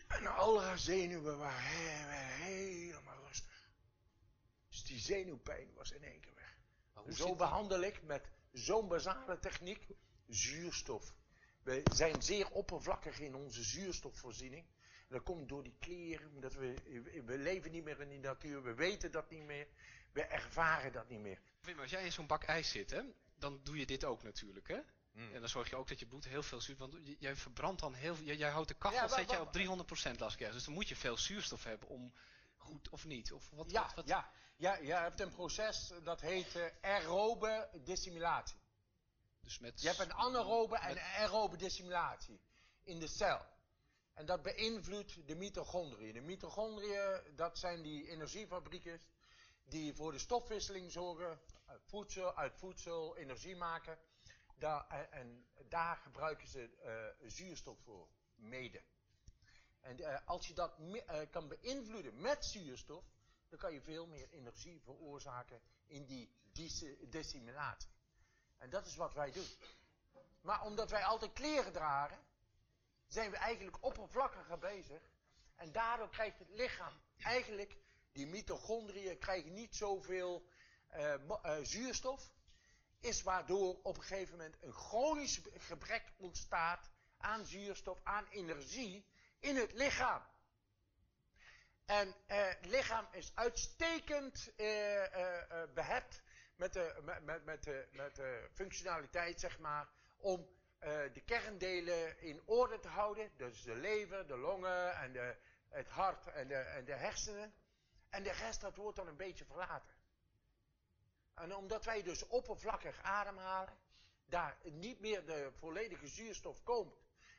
[0.08, 3.70] En al haar zenuwen waren he- waren helemaal rustig.
[4.68, 6.56] Dus die zenuwpijn was in één keer weg.
[7.16, 9.86] Zo behandel ik met zo'n basale techniek
[10.26, 11.14] zuurstof.
[11.62, 14.64] We zijn zeer oppervlakkig in onze zuurstofvoorziening.
[15.08, 16.74] En dat komt door die kleren, omdat we,
[17.24, 19.66] we leven niet meer in die natuur, we weten dat niet meer,
[20.12, 21.40] we ervaren dat niet meer.
[21.60, 23.02] Wim, als jij in zo'n bak ijs zit, hè,
[23.38, 24.80] dan doe je dit ook natuurlijk, hè?
[25.18, 25.34] Hmm.
[25.34, 26.90] En dan zorg je ook dat je bloed heel veel zuurstof...
[26.90, 28.24] Want jij verbrandt dan heel veel...
[28.24, 29.56] Jij, jij houdt de kachel, Ja, zet wa- op
[30.16, 30.54] 300% las ik ergens.
[30.56, 32.12] Dus dan moet je veel zuurstof hebben om
[32.56, 33.32] goed of niet.
[33.32, 37.68] Of wat, Ja, wat, wat- ja, ja, je hebt een proces dat heet eh, aerobe
[37.84, 38.58] dissimulatie.
[39.40, 42.40] Dus met, Je hebt een anaerobe en aerobe dissimulatie
[42.82, 43.46] in de cel.
[44.14, 46.12] En dat beïnvloedt de mitochondriën.
[46.12, 49.00] De mitochondriën, dat zijn die energiefabrieken
[49.64, 53.98] die voor de stofwisseling zorgen, uit voedsel, uit voedsel energie maken.
[54.58, 56.70] Daar, en, daar gebruiken ze
[57.22, 58.82] uh, zuurstof voor, mede.
[59.80, 60.74] En uh, als je dat
[61.30, 63.04] kan beïnvloeden met zuurstof,
[63.48, 66.32] dan kan je veel meer energie veroorzaken in die
[67.08, 67.90] dissimulatie.
[68.56, 69.48] En dat is wat wij doen.
[70.40, 72.18] Maar omdat wij altijd kleren dragen,
[73.06, 75.02] zijn we eigenlijk oppervlakkiger bezig.
[75.54, 77.76] En daardoor krijgt het lichaam eigenlijk,
[78.12, 80.48] die mitochondriën krijgen niet zoveel
[81.62, 82.30] zuurstof.
[83.00, 89.06] Is waardoor op een gegeven moment een chronisch gebrek ontstaat aan zuurstof, aan energie
[89.38, 90.22] in het lichaam.
[91.84, 94.52] En uh, het lichaam is uitstekend
[95.74, 96.22] behept
[96.58, 102.42] met de, met, met, de, met de functionaliteit, zeg maar, om uh, de kerndelen in
[102.44, 103.30] orde te houden.
[103.36, 105.36] Dus de lever, de longen en de,
[105.68, 107.54] het hart en de, en de hersenen.
[108.08, 109.94] En de rest, dat wordt dan een beetje verlaten.
[111.38, 113.78] En omdat wij dus oppervlakkig ademhalen,
[114.24, 116.94] daar niet meer de volledige zuurstof komt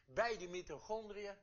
[0.06, 1.36] bij de mitochondriën,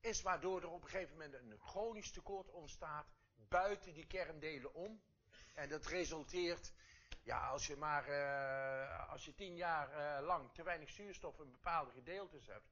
[0.00, 3.06] is waardoor er op een gegeven moment een chronisch tekort ontstaat
[3.48, 5.02] buiten die kerndelen om.
[5.54, 6.72] En dat resulteert
[7.22, 11.50] ja, als je maar, uh, als je tien jaar uh, lang te weinig zuurstof in
[11.50, 12.68] bepaalde gedeeltes hebt,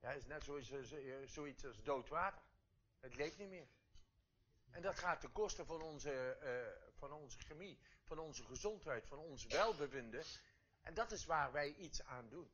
[0.00, 2.42] ja, is net zoiets, uh, zoiets als dood water.
[3.00, 3.68] Het leeft niet meer.
[4.70, 6.36] En dat gaat ten koste van onze,
[6.96, 7.78] van onze chemie,
[8.14, 10.24] van onze gezondheid, van ons welbevinden.
[10.80, 12.50] En dat is waar wij iets aan doen.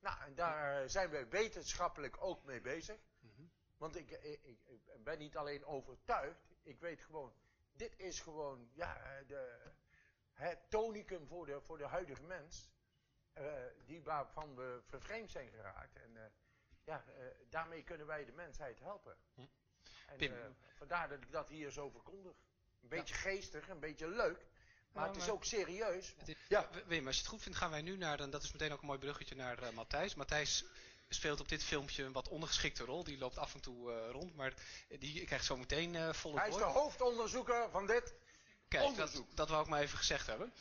[0.00, 2.98] Nou, en daar zijn we wetenschappelijk ook mee bezig.
[3.20, 3.50] Mm -hmm.
[3.76, 7.32] Want ik, ik, ik, ben niet alleen overtuigd, ik weet gewoon,
[7.72, 9.72] dit is gewoon, ja, de,
[10.32, 12.70] het tonicum voor de, voor de huidige mens,
[13.34, 13.52] uh,
[13.84, 15.96] die waarvan we vervreemd zijn geraakt.
[15.96, 16.22] En uh,
[16.84, 19.16] ja, uh, daarmee kunnen wij de mensheid helpen.
[19.34, 19.46] Hm.
[20.06, 22.36] En vandaar dat ik dat hier zo verkondig.
[22.82, 23.20] Een beetje ja.
[23.20, 24.46] geestig, een beetje leuk.
[24.92, 26.14] Maar ja, het is ook serieus.
[26.24, 26.68] Is, ja.
[26.86, 28.80] Wim, als je het goed vindt, gaan wij nu naar, en dat is meteen ook
[28.80, 30.14] een mooi bruggetje naar uh, Matthijs.
[30.14, 30.64] Matthijs
[31.08, 33.04] speelt op dit filmpje een wat ondergeschikte rol.
[33.04, 34.54] Die loopt af en toe uh, rond, maar
[34.98, 38.14] die krijgt zo meteen uh, volle Hij is de hoofdonderzoeker van dit
[38.68, 40.52] Kijk, dat, dat wou ik maar even gezegd hebben.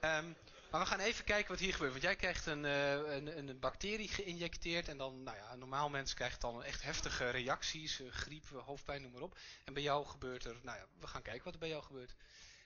[0.00, 0.36] Um,
[0.70, 1.90] maar we gaan even kijken wat hier gebeurt.
[1.90, 4.88] Want jij krijgt een, uh, een, een, bacterie geïnjecteerd.
[4.88, 8.00] En dan, nou ja, een normaal mens krijgt dan echt heftige reacties.
[8.00, 9.38] Uh, griep, hoofdpijn, noem maar op.
[9.64, 12.14] En bij jou gebeurt er, nou ja, we gaan kijken wat er bij jou gebeurt.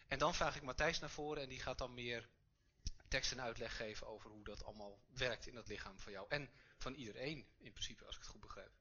[0.09, 1.43] En dan vraag ik Matthijs naar voren.
[1.43, 2.29] En die gaat dan meer
[3.09, 6.27] tekst en uitleg geven over hoe dat allemaal werkt in het lichaam van jou.
[6.29, 8.73] En van iedereen, in principe, als ik het goed begrijp.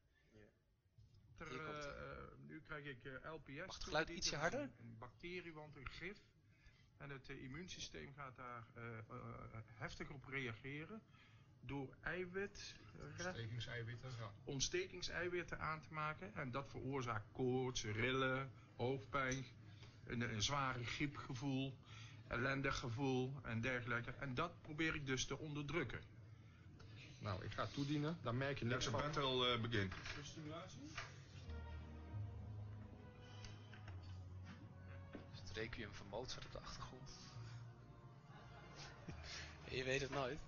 [1.36, 3.66] Ter, uh, nu krijg ik uh, LPS.
[3.66, 4.60] Mag het geluid ietsje harder?
[4.60, 6.18] Een, een bacteriewand, een gif.
[7.04, 8.64] En het uh, immuunsysteem gaat daar
[9.74, 11.02] heftig op reageren.
[11.60, 12.74] Door eiwit,
[13.10, 14.30] ontstekingseiwitten, ja.
[14.44, 16.34] ontstekingseiwitten aan te maken.
[16.34, 19.44] En dat veroorzaakt koorts, rillen, hoofdpijn,
[20.04, 21.74] een, een zware griepgevoel,
[22.26, 24.10] ellendig gevoel en dergelijke.
[24.10, 26.00] En dat probeer ik dus te onderdrukken.
[27.18, 28.18] Nou, ik ga toedienen.
[28.22, 29.00] Dan merk je niks van.
[29.00, 29.92] Let battle uh, begin.
[30.22, 30.80] Stimulatie?
[35.54, 37.10] Requiem van Mozart op de achtergrond.
[39.78, 40.38] je weet het nooit.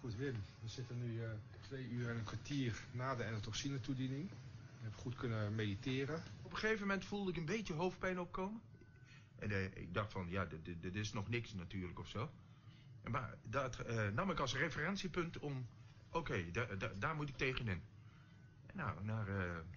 [0.00, 4.28] Goed Wim, we zitten nu uh, twee uur en een kwartier na de endotoxine toediening.
[4.28, 6.22] We hebben goed kunnen mediteren.
[6.42, 8.62] Op een gegeven moment voelde ik een beetje hoofdpijn opkomen.
[9.38, 10.46] En uh, ik dacht van, ja,
[10.80, 12.30] dit is nog niks natuurlijk of zo.
[13.10, 15.66] Maar dat uh, nam ik als referentiepunt om,
[16.08, 17.82] oké, okay, daar moet ik tegenin.
[18.66, 19.24] En nou, na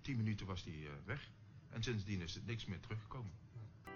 [0.02, 1.30] tien minuten was die weg.
[1.70, 3.32] En sindsdien is het niks meer teruggekomen.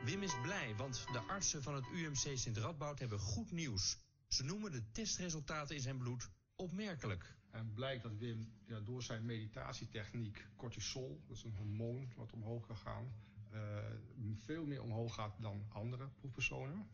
[0.05, 3.97] Wim is blij, want de artsen van het UMC Sint Radboud hebben goed nieuws.
[4.27, 7.35] Ze noemen de testresultaten in zijn bloed opmerkelijk.
[7.51, 12.67] En blijkt dat Wim ja, door zijn meditatietechniek cortisol, dat is een hormoon wat omhoog
[12.73, 13.13] gaan,
[13.53, 13.59] uh,
[14.35, 16.87] veel meer omhoog gaat dan andere proefpersonen.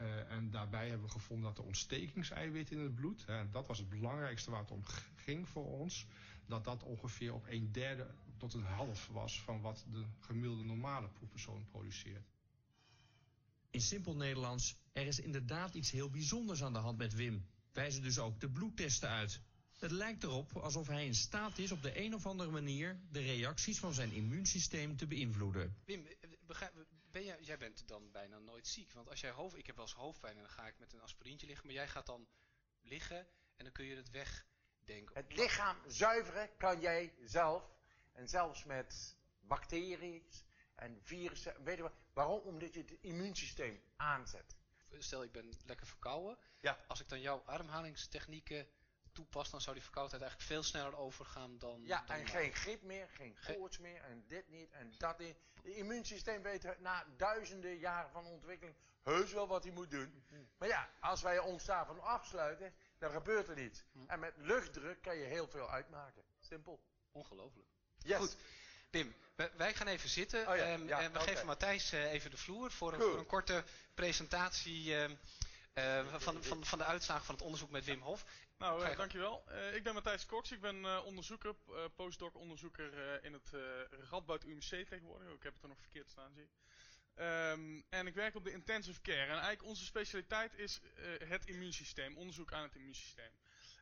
[0.00, 3.78] Uh, en daarbij hebben we gevonden dat de ontstekingseiwitten in het bloed, hè, dat was
[3.78, 4.82] het belangrijkste waar het om
[5.14, 6.06] ging voor ons,
[6.46, 11.08] dat dat ongeveer op een derde tot een half was van wat de gemiddelde normale
[11.08, 12.35] proefpersoon produceert.
[13.76, 17.46] In simpel Nederlands, er is inderdaad iets heel bijzonders aan de hand met Wim.
[17.72, 19.40] Wijzen dus ook de bloedtesten uit.
[19.78, 23.20] Het lijkt erop alsof hij in staat is op de een of andere manier de
[23.20, 25.76] reacties van zijn immuunsysteem te beïnvloeden.
[25.84, 26.06] Wim,
[26.46, 28.92] begrijp, ben jij, jij bent dan bijna nooit ziek.
[28.92, 31.00] Want als jij hoofd, ik heb wel eens hoofdpijn en dan ga ik met een
[31.00, 31.66] aspirintje liggen.
[31.66, 32.28] Maar jij gaat dan
[32.82, 35.16] liggen en dan kun je het wegdenken.
[35.16, 37.74] Het lichaam zuiveren kan jij zelf.
[38.12, 40.22] En zelfs met bacteriën
[40.74, 41.64] en virussen.
[41.64, 42.05] Weet je wat?
[42.16, 42.40] Waarom?
[42.40, 44.56] Omdat je het immuunsysteem aanzet.
[44.98, 46.38] stel ik ben lekker verkouden.
[46.60, 46.78] Ja.
[46.88, 48.68] Als ik dan jouw ademhalingstechnieken
[49.12, 51.82] toepas, dan zou die verkoudheid eigenlijk veel sneller overgaan dan...
[51.84, 55.18] Ja, dan en geen griep meer, geen Ge- koorts meer en dit niet en dat
[55.18, 55.36] niet.
[55.54, 60.24] Het immuunsysteem weet na duizenden jaren van ontwikkeling heus wel wat hij moet doen.
[60.58, 63.84] Maar ja, als wij ons daarvan afsluiten, dan gebeurt er niets.
[63.92, 64.04] Hm.
[64.06, 66.24] En met luchtdruk kan je heel veel uitmaken.
[66.38, 66.80] Simpel.
[67.12, 67.68] Ongelooflijk.
[67.98, 68.18] Yes.
[68.18, 68.36] Goed.
[68.90, 69.14] Wim,
[69.56, 70.48] wij, gaan even zitten.
[70.48, 73.18] Oh ja, Ehm, ja, en we geven Matthijs eh, even de vloer voor een, voor
[73.18, 75.14] een korte presentatie ehm,
[75.72, 78.24] eh, van, van, van de uitslagen van het onderzoek met Wim Hof.
[78.58, 79.44] Nou, eh, dankjewel.
[79.48, 80.52] Eh, ik ben Matthijs Cox.
[80.52, 83.60] Ik ben eh, onderzoeker, eh, postdoc onderzoeker eh, in het eh
[84.10, 85.32] Radboud UMC tegenwoordig.
[85.32, 86.50] Ik heb het er nog verkeerd staan, zie ik.
[87.14, 89.20] Ehm, en ik werk op de intensive care.
[89.22, 93.30] En eigenlijk onze specialiteit is eh, het immuunsysteem, onderzoek aan het immuunsysteem.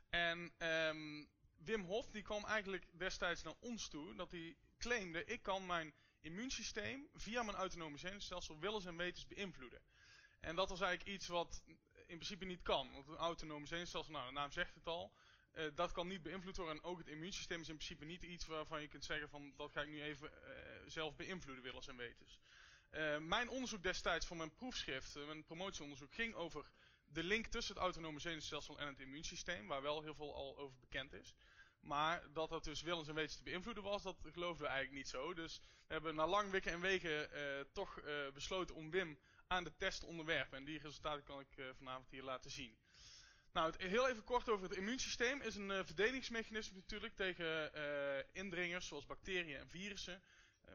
[0.09, 1.23] En ehm,
[1.57, 5.93] Wim Hof die kwam eigenlijk destijds naar ons toe dat hij claimde: ik kan mijn
[6.21, 9.81] immuunsysteem via mijn autonome zenuwstelsel willens en wetens beïnvloeden.
[10.39, 11.63] En dat was eigenlijk iets wat
[11.95, 12.91] in principe niet kan.
[12.91, 15.13] Want een autonome zenuwstelsel, nou de naam zegt het al,
[15.51, 16.75] eh, dat kan niet beïnvloed worden.
[16.75, 19.71] En ook het immuunsysteem is in principe niet iets waarvan je kunt zeggen van dat
[19.71, 22.39] ga ik nu even eh, zelf beïnvloeden willens en wetens.
[22.89, 26.71] Eh, mijn onderzoek destijds voor mijn proefschrift, mijn promotieonderzoek, ging over
[27.05, 30.79] de link tussen het autonome zenuwstelsel en het immuunsysteem, waar wel heel veel al over
[30.79, 31.35] bekend is.
[31.85, 35.07] Maar dat dat dus willens en wetens te beïnvloeden was, dat geloofden we eigenlijk niet
[35.07, 35.33] zo.
[35.33, 39.63] Dus we hebben na lang wikken en wegen eh, toch eh, besloten om Wim aan
[39.63, 40.57] de test te onderwerpen.
[40.57, 42.77] En die resultaten kan ik eh, vanavond hier laten zien.
[43.51, 45.41] Nou, heel even kort over het immuunsysteem.
[45.41, 47.71] is een verdedigingsmechanisme natuurlijk tegen
[48.33, 50.21] indringers zoals bacteriën en virussen.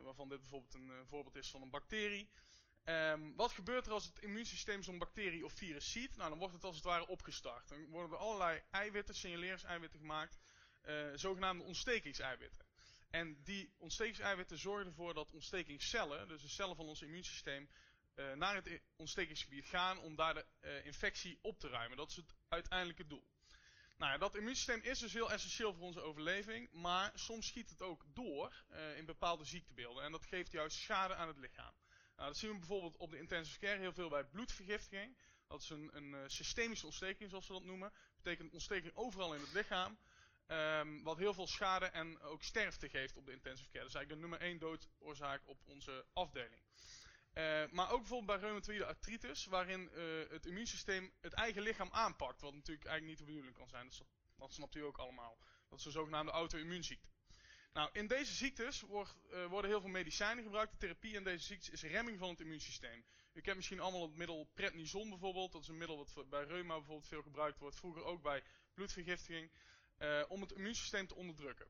[0.02, 2.30] waarvan dit bijvoorbeeld een voorbeeld is van een bacterie.
[2.84, 6.16] Ehm, wat gebeurt er als het immuunsysteem zo'n bacterie of virus ziet?
[6.16, 7.68] Nou, dan wordt het als het ware opgestart.
[7.68, 10.38] Dan worden er allerlei eiwitten, signaleerseiwitten gemaakt.
[10.80, 12.64] Eh, zogenaamde ontstekingseiwitten.
[13.10, 17.68] En die ontstekingseiwitten zorgen ervoor dat ontstekingscellen, dus de cellen van ons immuunsysteem,
[18.14, 21.96] eh, naar het ontstekingsgebied gaan om daar de eh, infectie op te ruimen.
[21.96, 23.28] Dat is het uiteindelijke doel.
[23.96, 27.82] Nou ja, dat immuunsysteem is dus heel essentieel voor onze overleving, maar soms schiet het
[27.82, 28.64] ook door
[28.96, 30.04] in bepaalde ziektebeelden.
[30.04, 31.74] En dat geeft juist schade aan het lichaam.
[32.16, 35.16] Nou, dat zien we bijvoorbeeld op de intensive care heel veel bij bloedvergiftiging.
[35.48, 37.90] Dat is een, systemische ontsteking, zoals we dat noemen.
[37.90, 39.98] Dat betekent ontsteking overal in het lichaam.
[40.50, 43.84] Ehm, wat heel veel schade en ook sterfte geeft op de intensive care.
[43.84, 46.62] Dat is eigenlijk de nummer één doodoorzaak op onze afdeling.
[47.32, 52.40] Eh, maar ook bijvoorbeeld bij reumatoïde artritis, waarin eh, het immuunsysteem het eigen lichaam aanpakt.
[52.40, 53.90] Wat natuurlijk eigenlijk niet de bedoeling kan zijn.
[54.36, 55.38] Dat, snapt u ook allemaal.
[55.68, 57.08] Dat is een zogenaamde auto-immuunziekte.
[57.72, 60.72] Nou, in deze ziektes wordt, eh, worden heel veel medicijnen gebruikt.
[60.72, 63.04] De therapie in deze ziektes is remming van het immuunsysteem.
[63.32, 65.52] U kent misschien allemaal het middel prednison bijvoorbeeld.
[65.52, 67.76] Dat is een middel wat bij reuma bijvoorbeeld veel gebruikt wordt.
[67.76, 68.42] Vroeger ook bij
[68.74, 69.50] bloedvergiftiging.
[70.00, 71.66] Eh, om het immuunsysteem te onderdrukken.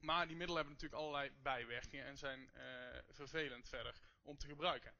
[0.00, 2.64] Maar die middelen hebben natuurlijk allerlei bijwerkingen en zijn eh,
[3.08, 4.94] vervelend verder om te gebruiken.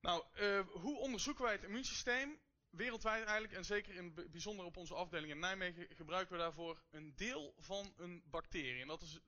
[0.00, 2.40] Nou, eh, hoe onderzoeken wij het immuunsysteem?
[2.70, 7.16] Wereldwijd eigenlijk, en zeker in bijzonder op onze afdeling in Nijmegen, gebruiken we daarvoor een
[7.16, 8.80] deel van een bacterie.
[8.80, 9.18] En dat is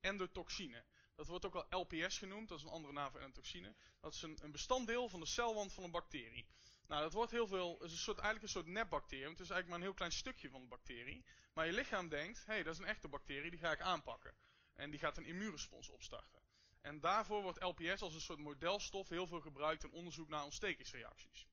[0.00, 0.84] endotoxine.
[1.14, 3.74] Dat wordt ook wel LPS genoemd, dat is een andere naam voor endotoxine.
[4.00, 6.46] Dat is een, een bestanddeel van de celwand van een bacterie.
[6.88, 9.30] Nou, dat wordt heel veel, is een soort, eigenlijk een soort nepbacterium.
[9.30, 11.24] Het is eigenlijk maar een heel klein stukje van de bacterie.
[11.52, 14.34] Maar je lichaam denkt, hé, hey, dat is een echte bacterie, die ga ik aanpakken.
[14.74, 16.42] En die gaat een immuunrespons opstarten.
[16.80, 21.48] En daarvoor wordt LPS als een soort modelstof heel veel gebruikt in onderzoek naar ontstekingsreacties.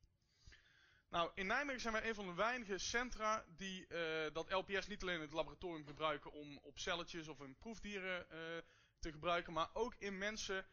[1.10, 5.02] Nou, in Nijmegen zijn wij een van de weinige centra die eh, dat LPS niet
[5.02, 8.38] alleen in het laboratorium gebruiken om op celletjes of in proefdieren eh,
[9.00, 10.66] te gebruiken, maar ook in mensen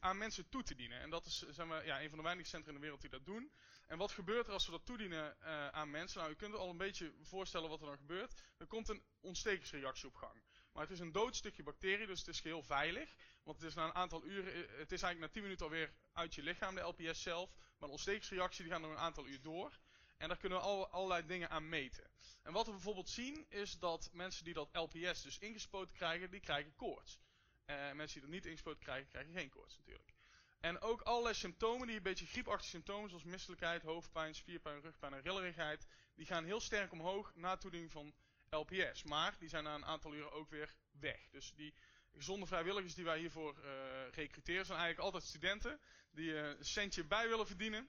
[0.00, 1.00] aan mensen toe te dienen.
[1.00, 3.10] En dat is zijn we, ja, een van de weinige centra in de wereld die
[3.10, 3.52] dat doen.
[3.86, 6.20] En wat gebeurt er als we dat toedienen eh, aan mensen?
[6.20, 8.40] Nou, u kunt al een beetje voorstellen wat er dan gebeurt.
[8.58, 10.42] Er komt een ontstekingsreactie op gang.
[10.72, 13.14] Maar het is een dood stukje bacterie, dus het is geheel veilig.
[13.42, 15.92] Want het is na een aantal uren, eh, het is eigenlijk na 10 minuten alweer
[16.12, 17.50] uit je lichaam, de LPS zelf.
[17.54, 19.78] Maar de ontstekingsreactie die gaat nog een aantal uur door.
[20.16, 22.10] En daar kunnen we al, allerlei dingen aan meten.
[22.42, 26.40] En wat we bijvoorbeeld zien, is dat mensen die dat LPS dus ingespoten krijgen, die
[26.40, 27.18] krijgen koorts.
[27.64, 30.14] Eh, mensen die dat niet ingespoten krijgen, krijgen geen koorts natuurlijk.
[30.60, 35.22] En ook allerlei symptomen, die een beetje griepachtige symptomen, zoals misselijkheid, hoofdpijn, spierpijn, rugpijn en
[35.22, 38.14] rillerigheid, die gaan heel sterk omhoog na toediening van
[38.50, 39.02] LPS.
[39.02, 41.28] Maar die zijn na een aantal uren ook weer weg.
[41.30, 41.74] Dus die
[42.12, 43.70] gezonde vrijwilligers die wij hiervoor eh,
[44.10, 47.88] recruteren, zijn eigenlijk altijd studenten die eh, een centje bij willen verdienen.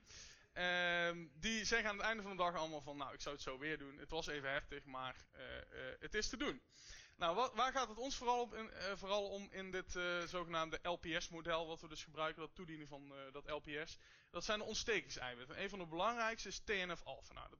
[0.53, 3.43] Ehm, die zeggen aan het einde van de dag allemaal van, nou ik zou het
[3.43, 3.97] zo weer doen.
[3.97, 5.15] Het was even heftig, maar
[5.99, 6.61] het is te doen.
[7.17, 11.67] Nou, waar gaat het ons vooral, op eh, vooral om in dit eh, zogenaamde LPS-model,
[11.67, 13.97] wat we dus gebruiken, dat toedienen van eh, dat LPS?
[14.29, 15.55] Dat zijn de ontstekingseiwitten.
[15.55, 17.33] En een van de belangrijkste is TNF-alpha.
[17.33, 17.59] Nou, dat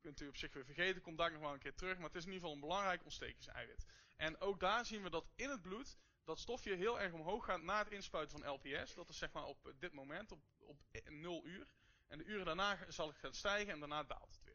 [0.00, 2.14] kunt u op zich weer vergeten, komt daar nog wel een keer terug, maar het
[2.14, 3.86] is in ieder geval een belangrijk ontstekingseiwit.
[4.16, 7.62] En ook daar zien we dat in het bloed dat stofje heel erg omhoog gaat
[7.62, 8.94] na het inspuiten van LPS.
[8.94, 11.66] Dat is zeg maar op dit moment, op, op 0 uur.
[12.06, 14.47] En de uren daarna zal het gaan stijgen en daarna daalt het.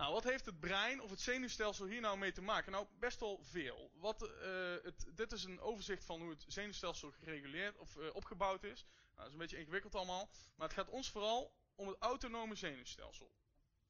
[0.00, 2.72] Nou, wat heeft het brein of het zenuwstelsel hier nou mee te maken?
[2.72, 3.90] Nou, best wel veel.
[3.94, 8.64] Wat, uh, het, dit is een overzicht van hoe het zenuwstelsel gereguleerd of uh, opgebouwd
[8.64, 8.84] is.
[8.84, 10.30] Nou, dat is een beetje ingewikkeld allemaal.
[10.56, 13.34] Maar het gaat ons vooral om het autonome zenuwstelsel.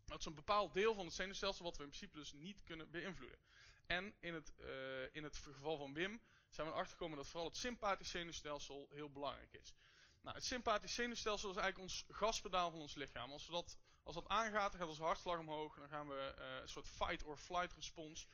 [0.04, 2.90] Dat is een bepaald deel van het zenuwstelsel wat we in principe dus niet kunnen
[2.90, 3.38] beïnvloeden.
[3.86, 4.66] En in het, uh,
[5.12, 9.10] in het geval van Wim zijn we erachter gekomen dat vooral het sympathisch zenuwstelsel heel
[9.10, 9.74] belangrijk is.
[10.22, 13.32] Nou, het sympathisch zenuwstelsel is eigenlijk ons gaspedaal van ons lichaam.
[13.32, 13.78] Als, we dat,
[14.14, 15.74] als dat aangaat, dan gaat onze hartslag omhoog.
[15.74, 18.28] Dan gaan we uh, een soort fight or flight respons.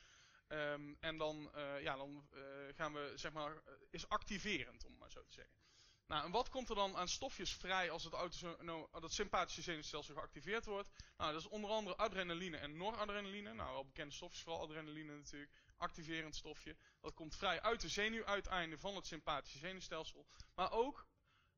[0.47, 2.41] Um, en dan, uh, ja, dan uh,
[2.75, 5.53] gaan we, zeg maar, is activerend, om maar zo te zeggen.
[6.07, 10.15] Nou, en wat komt er dan aan stofjes vrij als het, auto, het sympathische zenuwstelsel
[10.15, 10.89] geactiveerd wordt?
[11.17, 13.53] Nou, dat is onder andere adrenaline en noradrenaline.
[13.53, 15.51] Nou, wel bekende stofjes, vooral adrenaline natuurlijk.
[15.77, 16.75] Activerend stofje.
[17.01, 20.25] Dat komt vrij uit de zenuwuiteinden van het sympathische zenuwstelsel.
[20.55, 21.05] Maar ook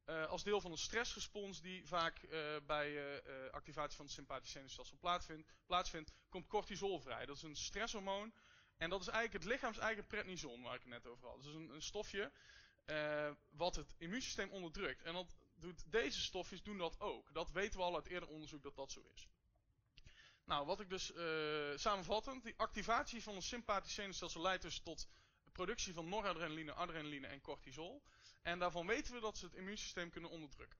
[0.09, 4.53] uh, als deel van een stressrespons die vaak uh, bij uh, activatie van het sympathische
[4.53, 7.25] zenuwstelsel plaatsvindt, plaatsvindt, komt cortisol vrij.
[7.25, 8.33] Dat is een stresshormoon.
[8.77, 11.43] En dat is eigenlijk het lichaams eigen prednison, waar ik het net over had.
[11.43, 12.31] Dus een, een stofje
[13.49, 15.03] wat het immuunsysteem onderdrukt.
[15.03, 17.33] En dat doet, deze stofjes doen dat ook.
[17.33, 19.29] Dat weten we al uit eerder onderzoek dat dat zo is.
[20.45, 21.13] Nou, wat ik dus
[21.75, 25.07] samenvattend, die activatie van een sympathisch zenuwstelsel leidt dus tot
[25.51, 28.03] productie van noradrenaline, adrenaline en cortisol.
[28.41, 30.79] En daarvan weten we dat ze het immuunsysteem kunnen onderdrukken.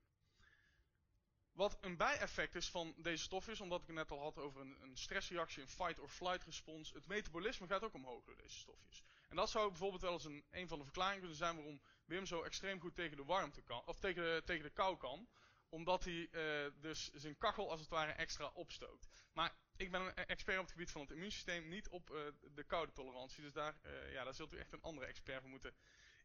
[1.52, 4.60] Wat een bijeffect is van deze stof is, omdat ik het net al had over
[4.60, 6.92] een, een stressreactie, een fight or flight respons.
[6.92, 9.02] Het metabolisme gaat ook omhoog door deze stofjes.
[9.28, 12.26] En dat zou bijvoorbeeld wel eens een, een van de verklaringen kunnen zijn waarom Wim
[12.26, 15.28] zo extreem goed tegen de warmte kan, of tegen de, tegen de kou kan.
[15.68, 19.08] Omdat hij uh, dus zijn kachel als het ware extra opstookt.
[19.32, 22.64] Maar ik ben een expert op het gebied van het immuunsysteem, niet op uh, de
[22.64, 23.42] koude tolerantie.
[23.42, 25.74] Dus daar, uh, ja, daar zult u echt een andere expert voor moeten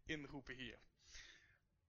[0.05, 0.79] inroepen hier.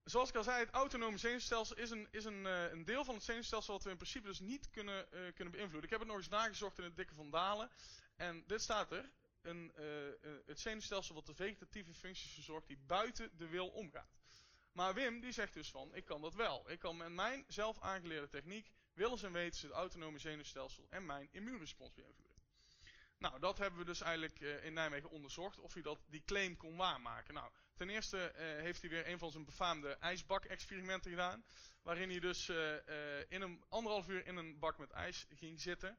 [0.07, 3.15] Zoals ik al zei, het autonome zenuwstelsel is een, is een, uh, een deel van
[3.15, 5.83] het zenuwstelsel wat we in principe dus niet kunnen, uh, kunnen beïnvloeden.
[5.83, 7.69] Ik heb het nog eens nagezocht in het dikke van Dalen.
[8.15, 9.09] En dit staat er.
[9.41, 9.85] Een, uh,
[10.45, 14.17] het zenuwstelsel wat de vegetatieve functies verzorgt die buiten de wil omgaat.
[14.71, 16.69] Maar Wim die zegt dus van, ik kan dat wel.
[16.69, 21.27] Ik kan met mijn zelf aangeleerde techniek, willens en wetens het autonome zenuwstelsel en mijn
[21.31, 22.26] immuunrespons beïnvloeden.
[23.19, 26.57] Nou, dat hebben we dus eigenlijk uh, in Nijmegen onderzocht, of hij dat, die claim
[26.57, 27.33] kon waarmaken.
[27.33, 31.45] Nou, ten eerste uh, heeft hij weer een van zijn befaamde ijsbak-experimenten gedaan.
[31.81, 32.75] Waarin hij dus uh,
[33.27, 35.97] in een anderhalf uur in een bak met ijs ging zitten.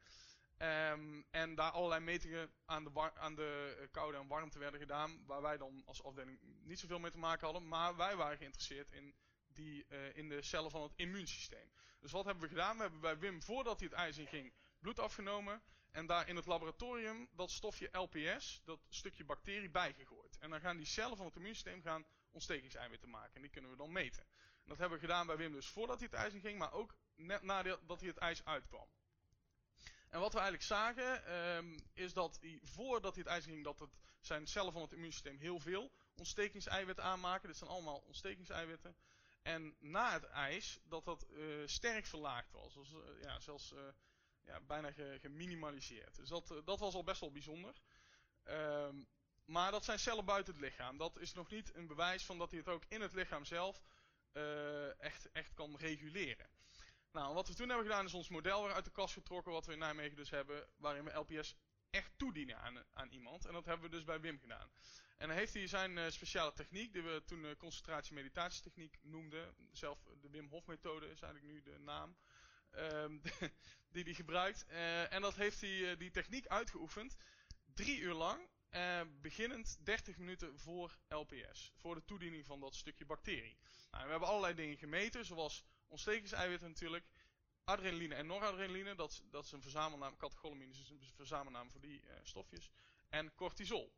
[0.58, 5.26] Um, en daar allerlei metingen aan de, aan de koude en warmte werden gedaan.
[5.26, 7.68] Waar wij dan als afdeling niet zoveel mee te maken hadden.
[7.68, 9.14] Maar wij waren geïnteresseerd in,
[9.46, 11.72] die, in de cellen van het immuunsysteem.
[12.00, 12.76] Dus wat hebben we gedaan?
[12.76, 15.62] We hebben bij Wim, voordat hij het ijs in ging, bloed afgenomen.
[15.90, 20.38] En daar in het laboratorium dat stofje LPS, dat stukje bacterie, bijgegooid.
[20.38, 23.34] En dan gaan die cellen van het immuunsysteem gaan ontstekingseiwitten maken.
[23.34, 24.22] En die kunnen we dan meten.
[24.22, 26.72] En dat hebben we gedaan bij Wim dus voordat hij het ijs in ging, maar
[26.72, 28.88] ook net nadat hij het ijs uitkwam.
[30.08, 33.64] En wat we eigenlijk zagen, um, is dat hij voordat hij het ijs in ging,
[33.64, 37.48] dat het zijn cellen van het immuunsysteem heel veel ontstekingseiwitten aanmaken.
[37.48, 38.96] Dit zijn allemaal ontstekingseiwitten.
[39.42, 42.76] En na het ijs, dat dat uh, sterk verlaagd was.
[42.76, 43.72] Uh, ja, zelfs...
[43.72, 43.78] Uh,
[44.48, 46.16] ja, bijna ge, geminimaliseerd.
[46.16, 47.74] Dus dat, dat was al best wel bijzonder.
[48.44, 49.08] Um,
[49.44, 50.96] maar dat zijn cellen buiten het lichaam.
[50.96, 53.82] Dat is nog niet een bewijs van dat hij het ook in het lichaam zelf
[54.32, 56.50] uh, echt, echt kan reguleren.
[57.12, 59.66] Nou, wat we toen hebben gedaan is ons model weer uit de kast getrokken, wat
[59.66, 61.54] we in Nijmegen dus hebben, waarin we LPS
[61.90, 63.46] echt toedienen aan, aan iemand.
[63.46, 64.70] En dat hebben we dus bij Wim gedaan.
[65.16, 69.54] En dan heeft hij zijn uh, speciale techniek, die we toen uh, concentratie-meditatietechniek noemden.
[69.72, 72.16] Zelf de Wim Hof methode is eigenlijk nu de naam.
[72.76, 73.22] Um,
[73.92, 74.66] die hij gebruikt.
[74.68, 77.16] Uh, en dat heeft hij, uh, die techniek uitgeoefend.
[77.74, 78.48] Drie uur lang.
[78.70, 81.72] Uh, beginnend 30 minuten voor LPS.
[81.76, 83.58] Voor de toediening van dat stukje bacterie.
[83.90, 85.24] Nou, we hebben allerlei dingen gemeten.
[85.24, 87.04] Zoals ontstekingseiwitten natuurlijk.
[87.64, 88.94] Adrenaline en noradrenaline.
[88.94, 90.16] Dat, dat is een verzamelnaam.
[90.16, 92.70] Catecholamine is een verzamelnaam voor die stofjes.
[93.08, 93.92] En cortisol.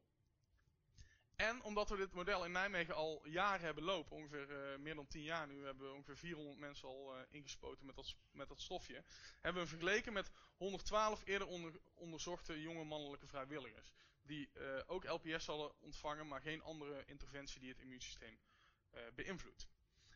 [1.40, 5.06] En omdat we dit model in Nijmegen al jaren hebben lopen, ongeveer uh, meer dan
[5.06, 8.60] 10 jaar nu, hebben we ongeveer 400 mensen al uh, ingespoten met dat, met dat
[8.60, 9.04] stofje,
[9.40, 13.92] hebben we hem vergeleken met 112 eerder onder, onderzochte jonge mannelijke vrijwilligers.
[14.22, 18.38] Die uh, ook LPS hadden ontvangen, maar geen andere interventie die het immuunsysteem
[19.14, 19.68] beïnvloedt.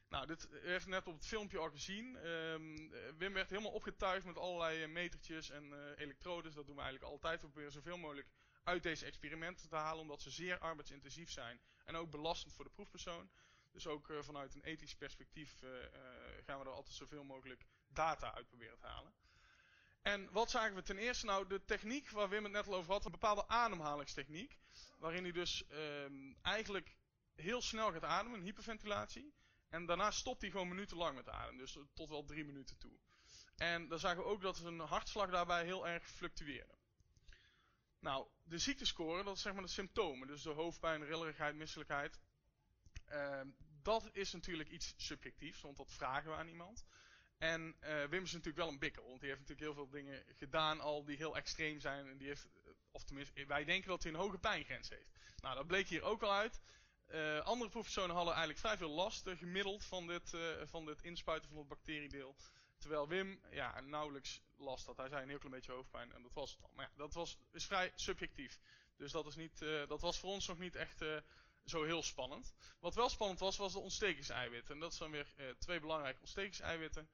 [0.09, 2.27] Nou, dit heeft net op het filmpje al gezien.
[2.27, 6.55] Um, Wim werd helemaal opgetuigd met allerlei metertjes en elektrodes.
[6.55, 7.41] Dat doen we eigenlijk altijd.
[7.41, 8.29] We proberen zoveel mogelijk
[8.65, 12.71] uit deze experimenten te halen, omdat ze zeer arbeidsintensief zijn en ook belastend voor de
[12.71, 13.31] proefpersoon.
[13.73, 15.81] Dus ook uh, vanuit een ethisch perspectief uh, uh,
[16.45, 19.15] gaan we er altijd zoveel mogelijk data uit proberen te halen.
[20.03, 21.27] En wat zagen we ten eerste?
[21.27, 24.59] Nou, de techniek waar Wim het net al over had, een bepaalde ademhalingstechniek.
[24.99, 26.97] Waarin hij dus um, eigenlijk
[27.35, 29.35] heel snel gaat ademen, een hyperventilatie.
[29.69, 32.99] En daarna stopt hij gewoon minutenlang met ademen, dus tot wel drie minuten toe.
[33.57, 36.75] En dan zagen we ook dat zijn hartslag daarbij heel erg fluctueerde.
[38.05, 40.27] Nou, de ziektescore, dat is zeg maar de symptomen.
[40.29, 42.21] Dus de hoofdpijn, rillerigheid, misselijkheid.
[43.05, 43.49] Ehm,
[43.83, 46.85] dat is natuurlijk iets subjectiefs, want dat vragen we aan iemand.
[47.39, 50.25] En uh, Wim is natuurlijk wel een bikkel, want die heeft natuurlijk heel veel dingen
[50.27, 52.09] gedaan al die heel extreem zijn.
[52.09, 52.49] En die heeft,
[52.91, 55.19] of tenminste, wij denken dat hij een hoge pijngrens heeft.
[55.41, 56.61] Nou, dat bleek hier ook al uit.
[57.09, 61.59] Uh, andere proefpersonen hadden eigenlijk vrij veel last, gemiddeld, van dit, van dit inspuiten van
[61.59, 62.37] het bacteriedeel.
[62.79, 64.97] Terwijl Wim ja, nauwelijks last had.
[64.97, 66.71] Hij zei een heel klein beetje hoofdpijn en dat was het al.
[66.75, 68.61] Maar ja, dat was, is vrij subjectief.
[68.97, 69.59] Dus dat, is niet,
[69.89, 71.05] dat was voor ons nog niet echt
[71.65, 72.55] zo heel spannend.
[72.81, 74.75] Wat wel spannend was, was de ontstekingseiwitten.
[74.75, 77.09] En dat zijn weer twee belangrijke ontstekingseiwitten.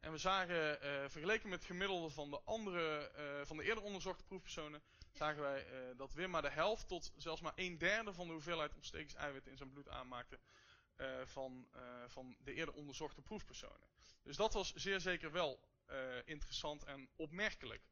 [0.00, 0.78] En we zagen,
[1.10, 3.10] vergeleken met het gemiddelde van de andere,
[3.44, 4.82] van de eerder onderzochte proefpersonen,
[5.12, 8.74] zagen wij dat Wim maar de helft tot zelfs maar een derde van de hoeveelheid
[8.74, 10.38] ontstekingseiwitten in zijn bloed aanmaakte
[11.24, 11.68] van,
[12.06, 13.88] van de eerder onderzochte proefpersonen.
[14.22, 15.70] Dus dat was zeer zeker wel
[16.24, 17.82] interessant en opmerkelijk.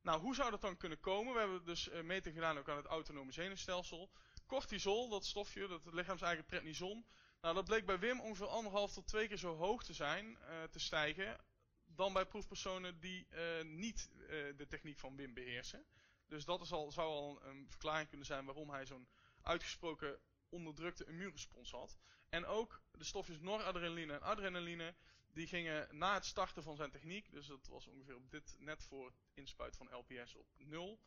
[0.00, 1.32] Nou, hoe zou dat dan kunnen komen?
[1.32, 4.10] We hebben dus metingen gedaan ook aan het autonome zenuwstelsel.
[4.46, 7.06] Cortisol, dat stofje, dat lichaams-eigen prednison,
[7.44, 10.62] nou, dat bleek bij Wim ongeveer anderhalf tot twee keer zo hoog te zijn, uh,
[10.62, 11.36] te stijgen,
[11.84, 15.86] dan bij proefpersonen die uh, niet uh, de techniek van Wim beheersen.
[16.26, 19.08] Dus dat is al, zou al een verklaring kunnen zijn waarom hij zo'n
[19.42, 21.98] uitgesproken onderdrukte immuunrespons had.
[22.28, 24.94] En ook de stofjes noradrenaline en adrenaline,
[25.34, 28.82] die gingen na het starten van zijn techniek, dus dat was ongeveer op dit, net
[28.82, 31.00] voor het inspuiten van LPS op nul,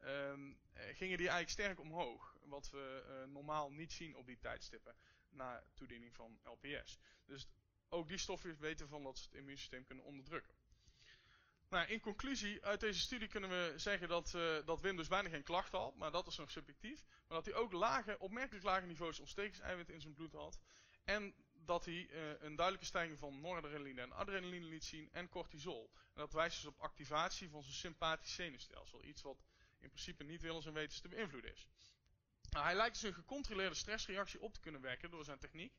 [0.00, 2.36] um, gingen die eigenlijk sterk omhoog.
[2.40, 4.96] Wat we normaal niet zien op die tijdstippen
[5.30, 6.98] na toediening van LPS.
[7.24, 7.46] Dus
[7.88, 10.54] ook die stoffen weten van dat ze het immuunsysteem kunnen onderdrukken.
[11.68, 15.28] Nou, in conclusie, uit deze studie kunnen we zeggen dat, uh, dat Wim dus bijna
[15.28, 17.04] geen klachten had, maar dat is nog subjectief.
[17.04, 20.58] Maar dat hij ook lage, opmerkelijk lage niveaus ontstekingseiwitten in zijn bloed had.
[21.04, 21.34] En
[21.66, 25.90] dat hij uh, een duidelijke stijging van noradrenaline en adrenaline liet zien en cortisol.
[25.94, 29.04] En dat wijst dus op activatie van zijn sympathisch zenuwstelsel.
[29.04, 29.44] Iets wat
[29.78, 31.66] in principe niet willens en wetens te beïnvloeden is.
[32.50, 35.72] Nou, hij lijkt dus een gecontroleerde stressreactie op te kunnen wekken door zijn techniek.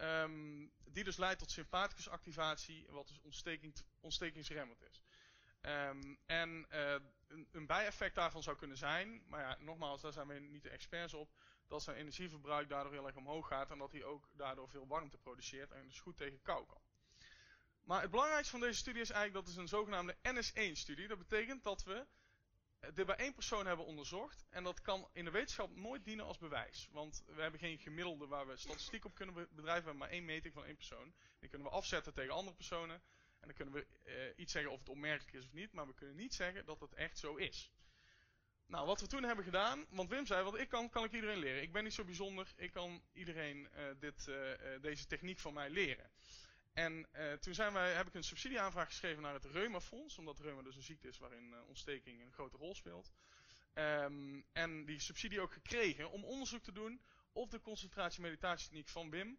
[0.00, 5.02] Um, die dus leidt tot sympathicusactivatie, wat dus ontsteking, ontstekingsremmend is.
[5.60, 6.92] Um, en uh,
[7.28, 10.70] een, een, bijeffect daarvan zou kunnen zijn, maar ja, nogmaals, daar zijn we niet de
[10.70, 11.30] experts op,
[11.68, 15.18] dat zijn energieverbruik daardoor heel erg omhoog gaat en dat hij ook daardoor veel warmte
[15.18, 16.80] produceert en dus goed tegen kou kan.
[17.84, 21.08] Maar het belangrijkste van deze studie is eigenlijk dat het een zogenaamde NS1-studie.
[21.08, 22.06] Dat betekent dat we
[22.92, 24.46] dit bij één persoon hebben onderzocht.
[24.50, 26.88] En dat kan in de wetenschap nooit dienen als bewijs.
[26.92, 29.72] Want we hebben geen gemiddelde waar we statistiek op kunnen bedrijven.
[29.74, 31.14] Hebben maar één meting van één persoon.
[31.38, 33.02] Die kunnen we afzetten tegen andere personen.
[33.40, 35.72] En dan kunnen we uh, iets zeggen of het opmerkelijk is of niet.
[35.72, 37.72] Maar we kunnen niet zeggen dat het echt zo is.
[38.66, 39.86] Nou, wat we toen hebben gedaan.
[39.90, 41.62] Want Wim zei, wat ik kan, kan ik iedereen leren.
[41.62, 42.52] Ik ben niet zo bijzonder.
[42.56, 44.36] Ik kan iedereen uh, dit, uh,
[44.80, 46.10] deze techniek van mij leren.
[46.72, 47.08] En
[47.40, 50.82] toen zijn wij, heb ik een subsidieaanvraag geschreven naar het Reumafonds, omdat reuma dus een
[50.82, 53.12] ziekte is waarin ontsteking een grote rol speelt.
[53.74, 57.00] Um, en die subsidie ook gekregen om onderzoek te doen
[57.32, 59.38] of de concentratie-meditatietechniek van Wim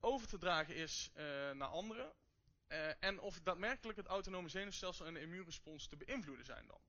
[0.00, 1.10] over te dragen is
[1.52, 2.12] naar anderen.
[3.00, 6.80] en of daadwerkelijk het autonome zenuwstelsel en de immuunrespons te beïnvloeden zijn dan.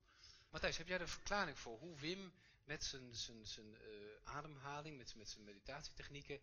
[0.50, 2.32] Matthijs, heb jij er een verklaring voor hoe Wim
[2.64, 3.76] met zijn, zijn, zijn
[4.24, 6.40] ademhaling, met, met zijn meditatietechnieken,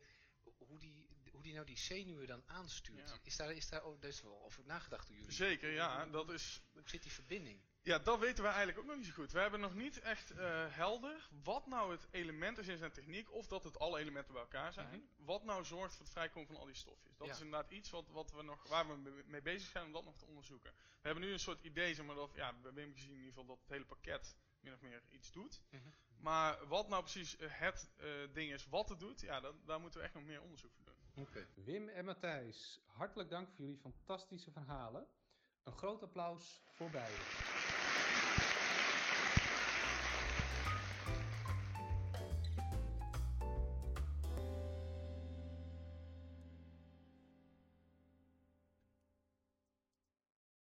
[0.58, 3.10] hoe die hoe die nou die zenuwen dan aanstuurt.
[3.10, 3.20] Ja.
[3.24, 5.32] Is daar, is daar oh, is wel over nagedacht door jullie?
[5.32, 6.06] Zeker, ja.
[6.06, 6.62] Dat is...
[6.74, 7.60] Hoe zit die verbinding?
[7.86, 9.32] Ja, dat weten we eigenlijk ook nog niet zo goed.
[9.32, 10.38] We hebben nog niet echt uh,
[10.70, 14.42] helder wat nou het element is in zijn techniek, of dat het alle elementen bij
[14.42, 14.88] elkaar zijn.
[14.88, 15.26] Mm -hmm.
[15.26, 17.18] Wat nou zorgt voor het vrijkomen van al die stofjes.
[17.18, 17.34] Dat ja.
[17.34, 20.18] is inderdaad iets wat, wat we nog, waar we mee bezig zijn om dat nog
[20.18, 20.72] te onderzoeken.
[20.72, 23.34] We hebben nu een soort idee, zeg maar, dat, ja, we hebben gezien in ieder
[23.34, 25.62] geval dat het hele pakket min of meer iets doet.
[25.70, 25.94] Mm -hmm.
[26.18, 30.00] Maar wat nou precies het uh, ding is wat het doet, ja, dat, daar moeten
[30.00, 31.24] we echt nog meer onderzoek voor doen.
[31.26, 31.48] Okay.
[31.54, 35.08] Wim en Matthijs, hartelijk dank voor jullie fantastische verhalen.
[35.66, 37.85] Een groot applaus voor beiden.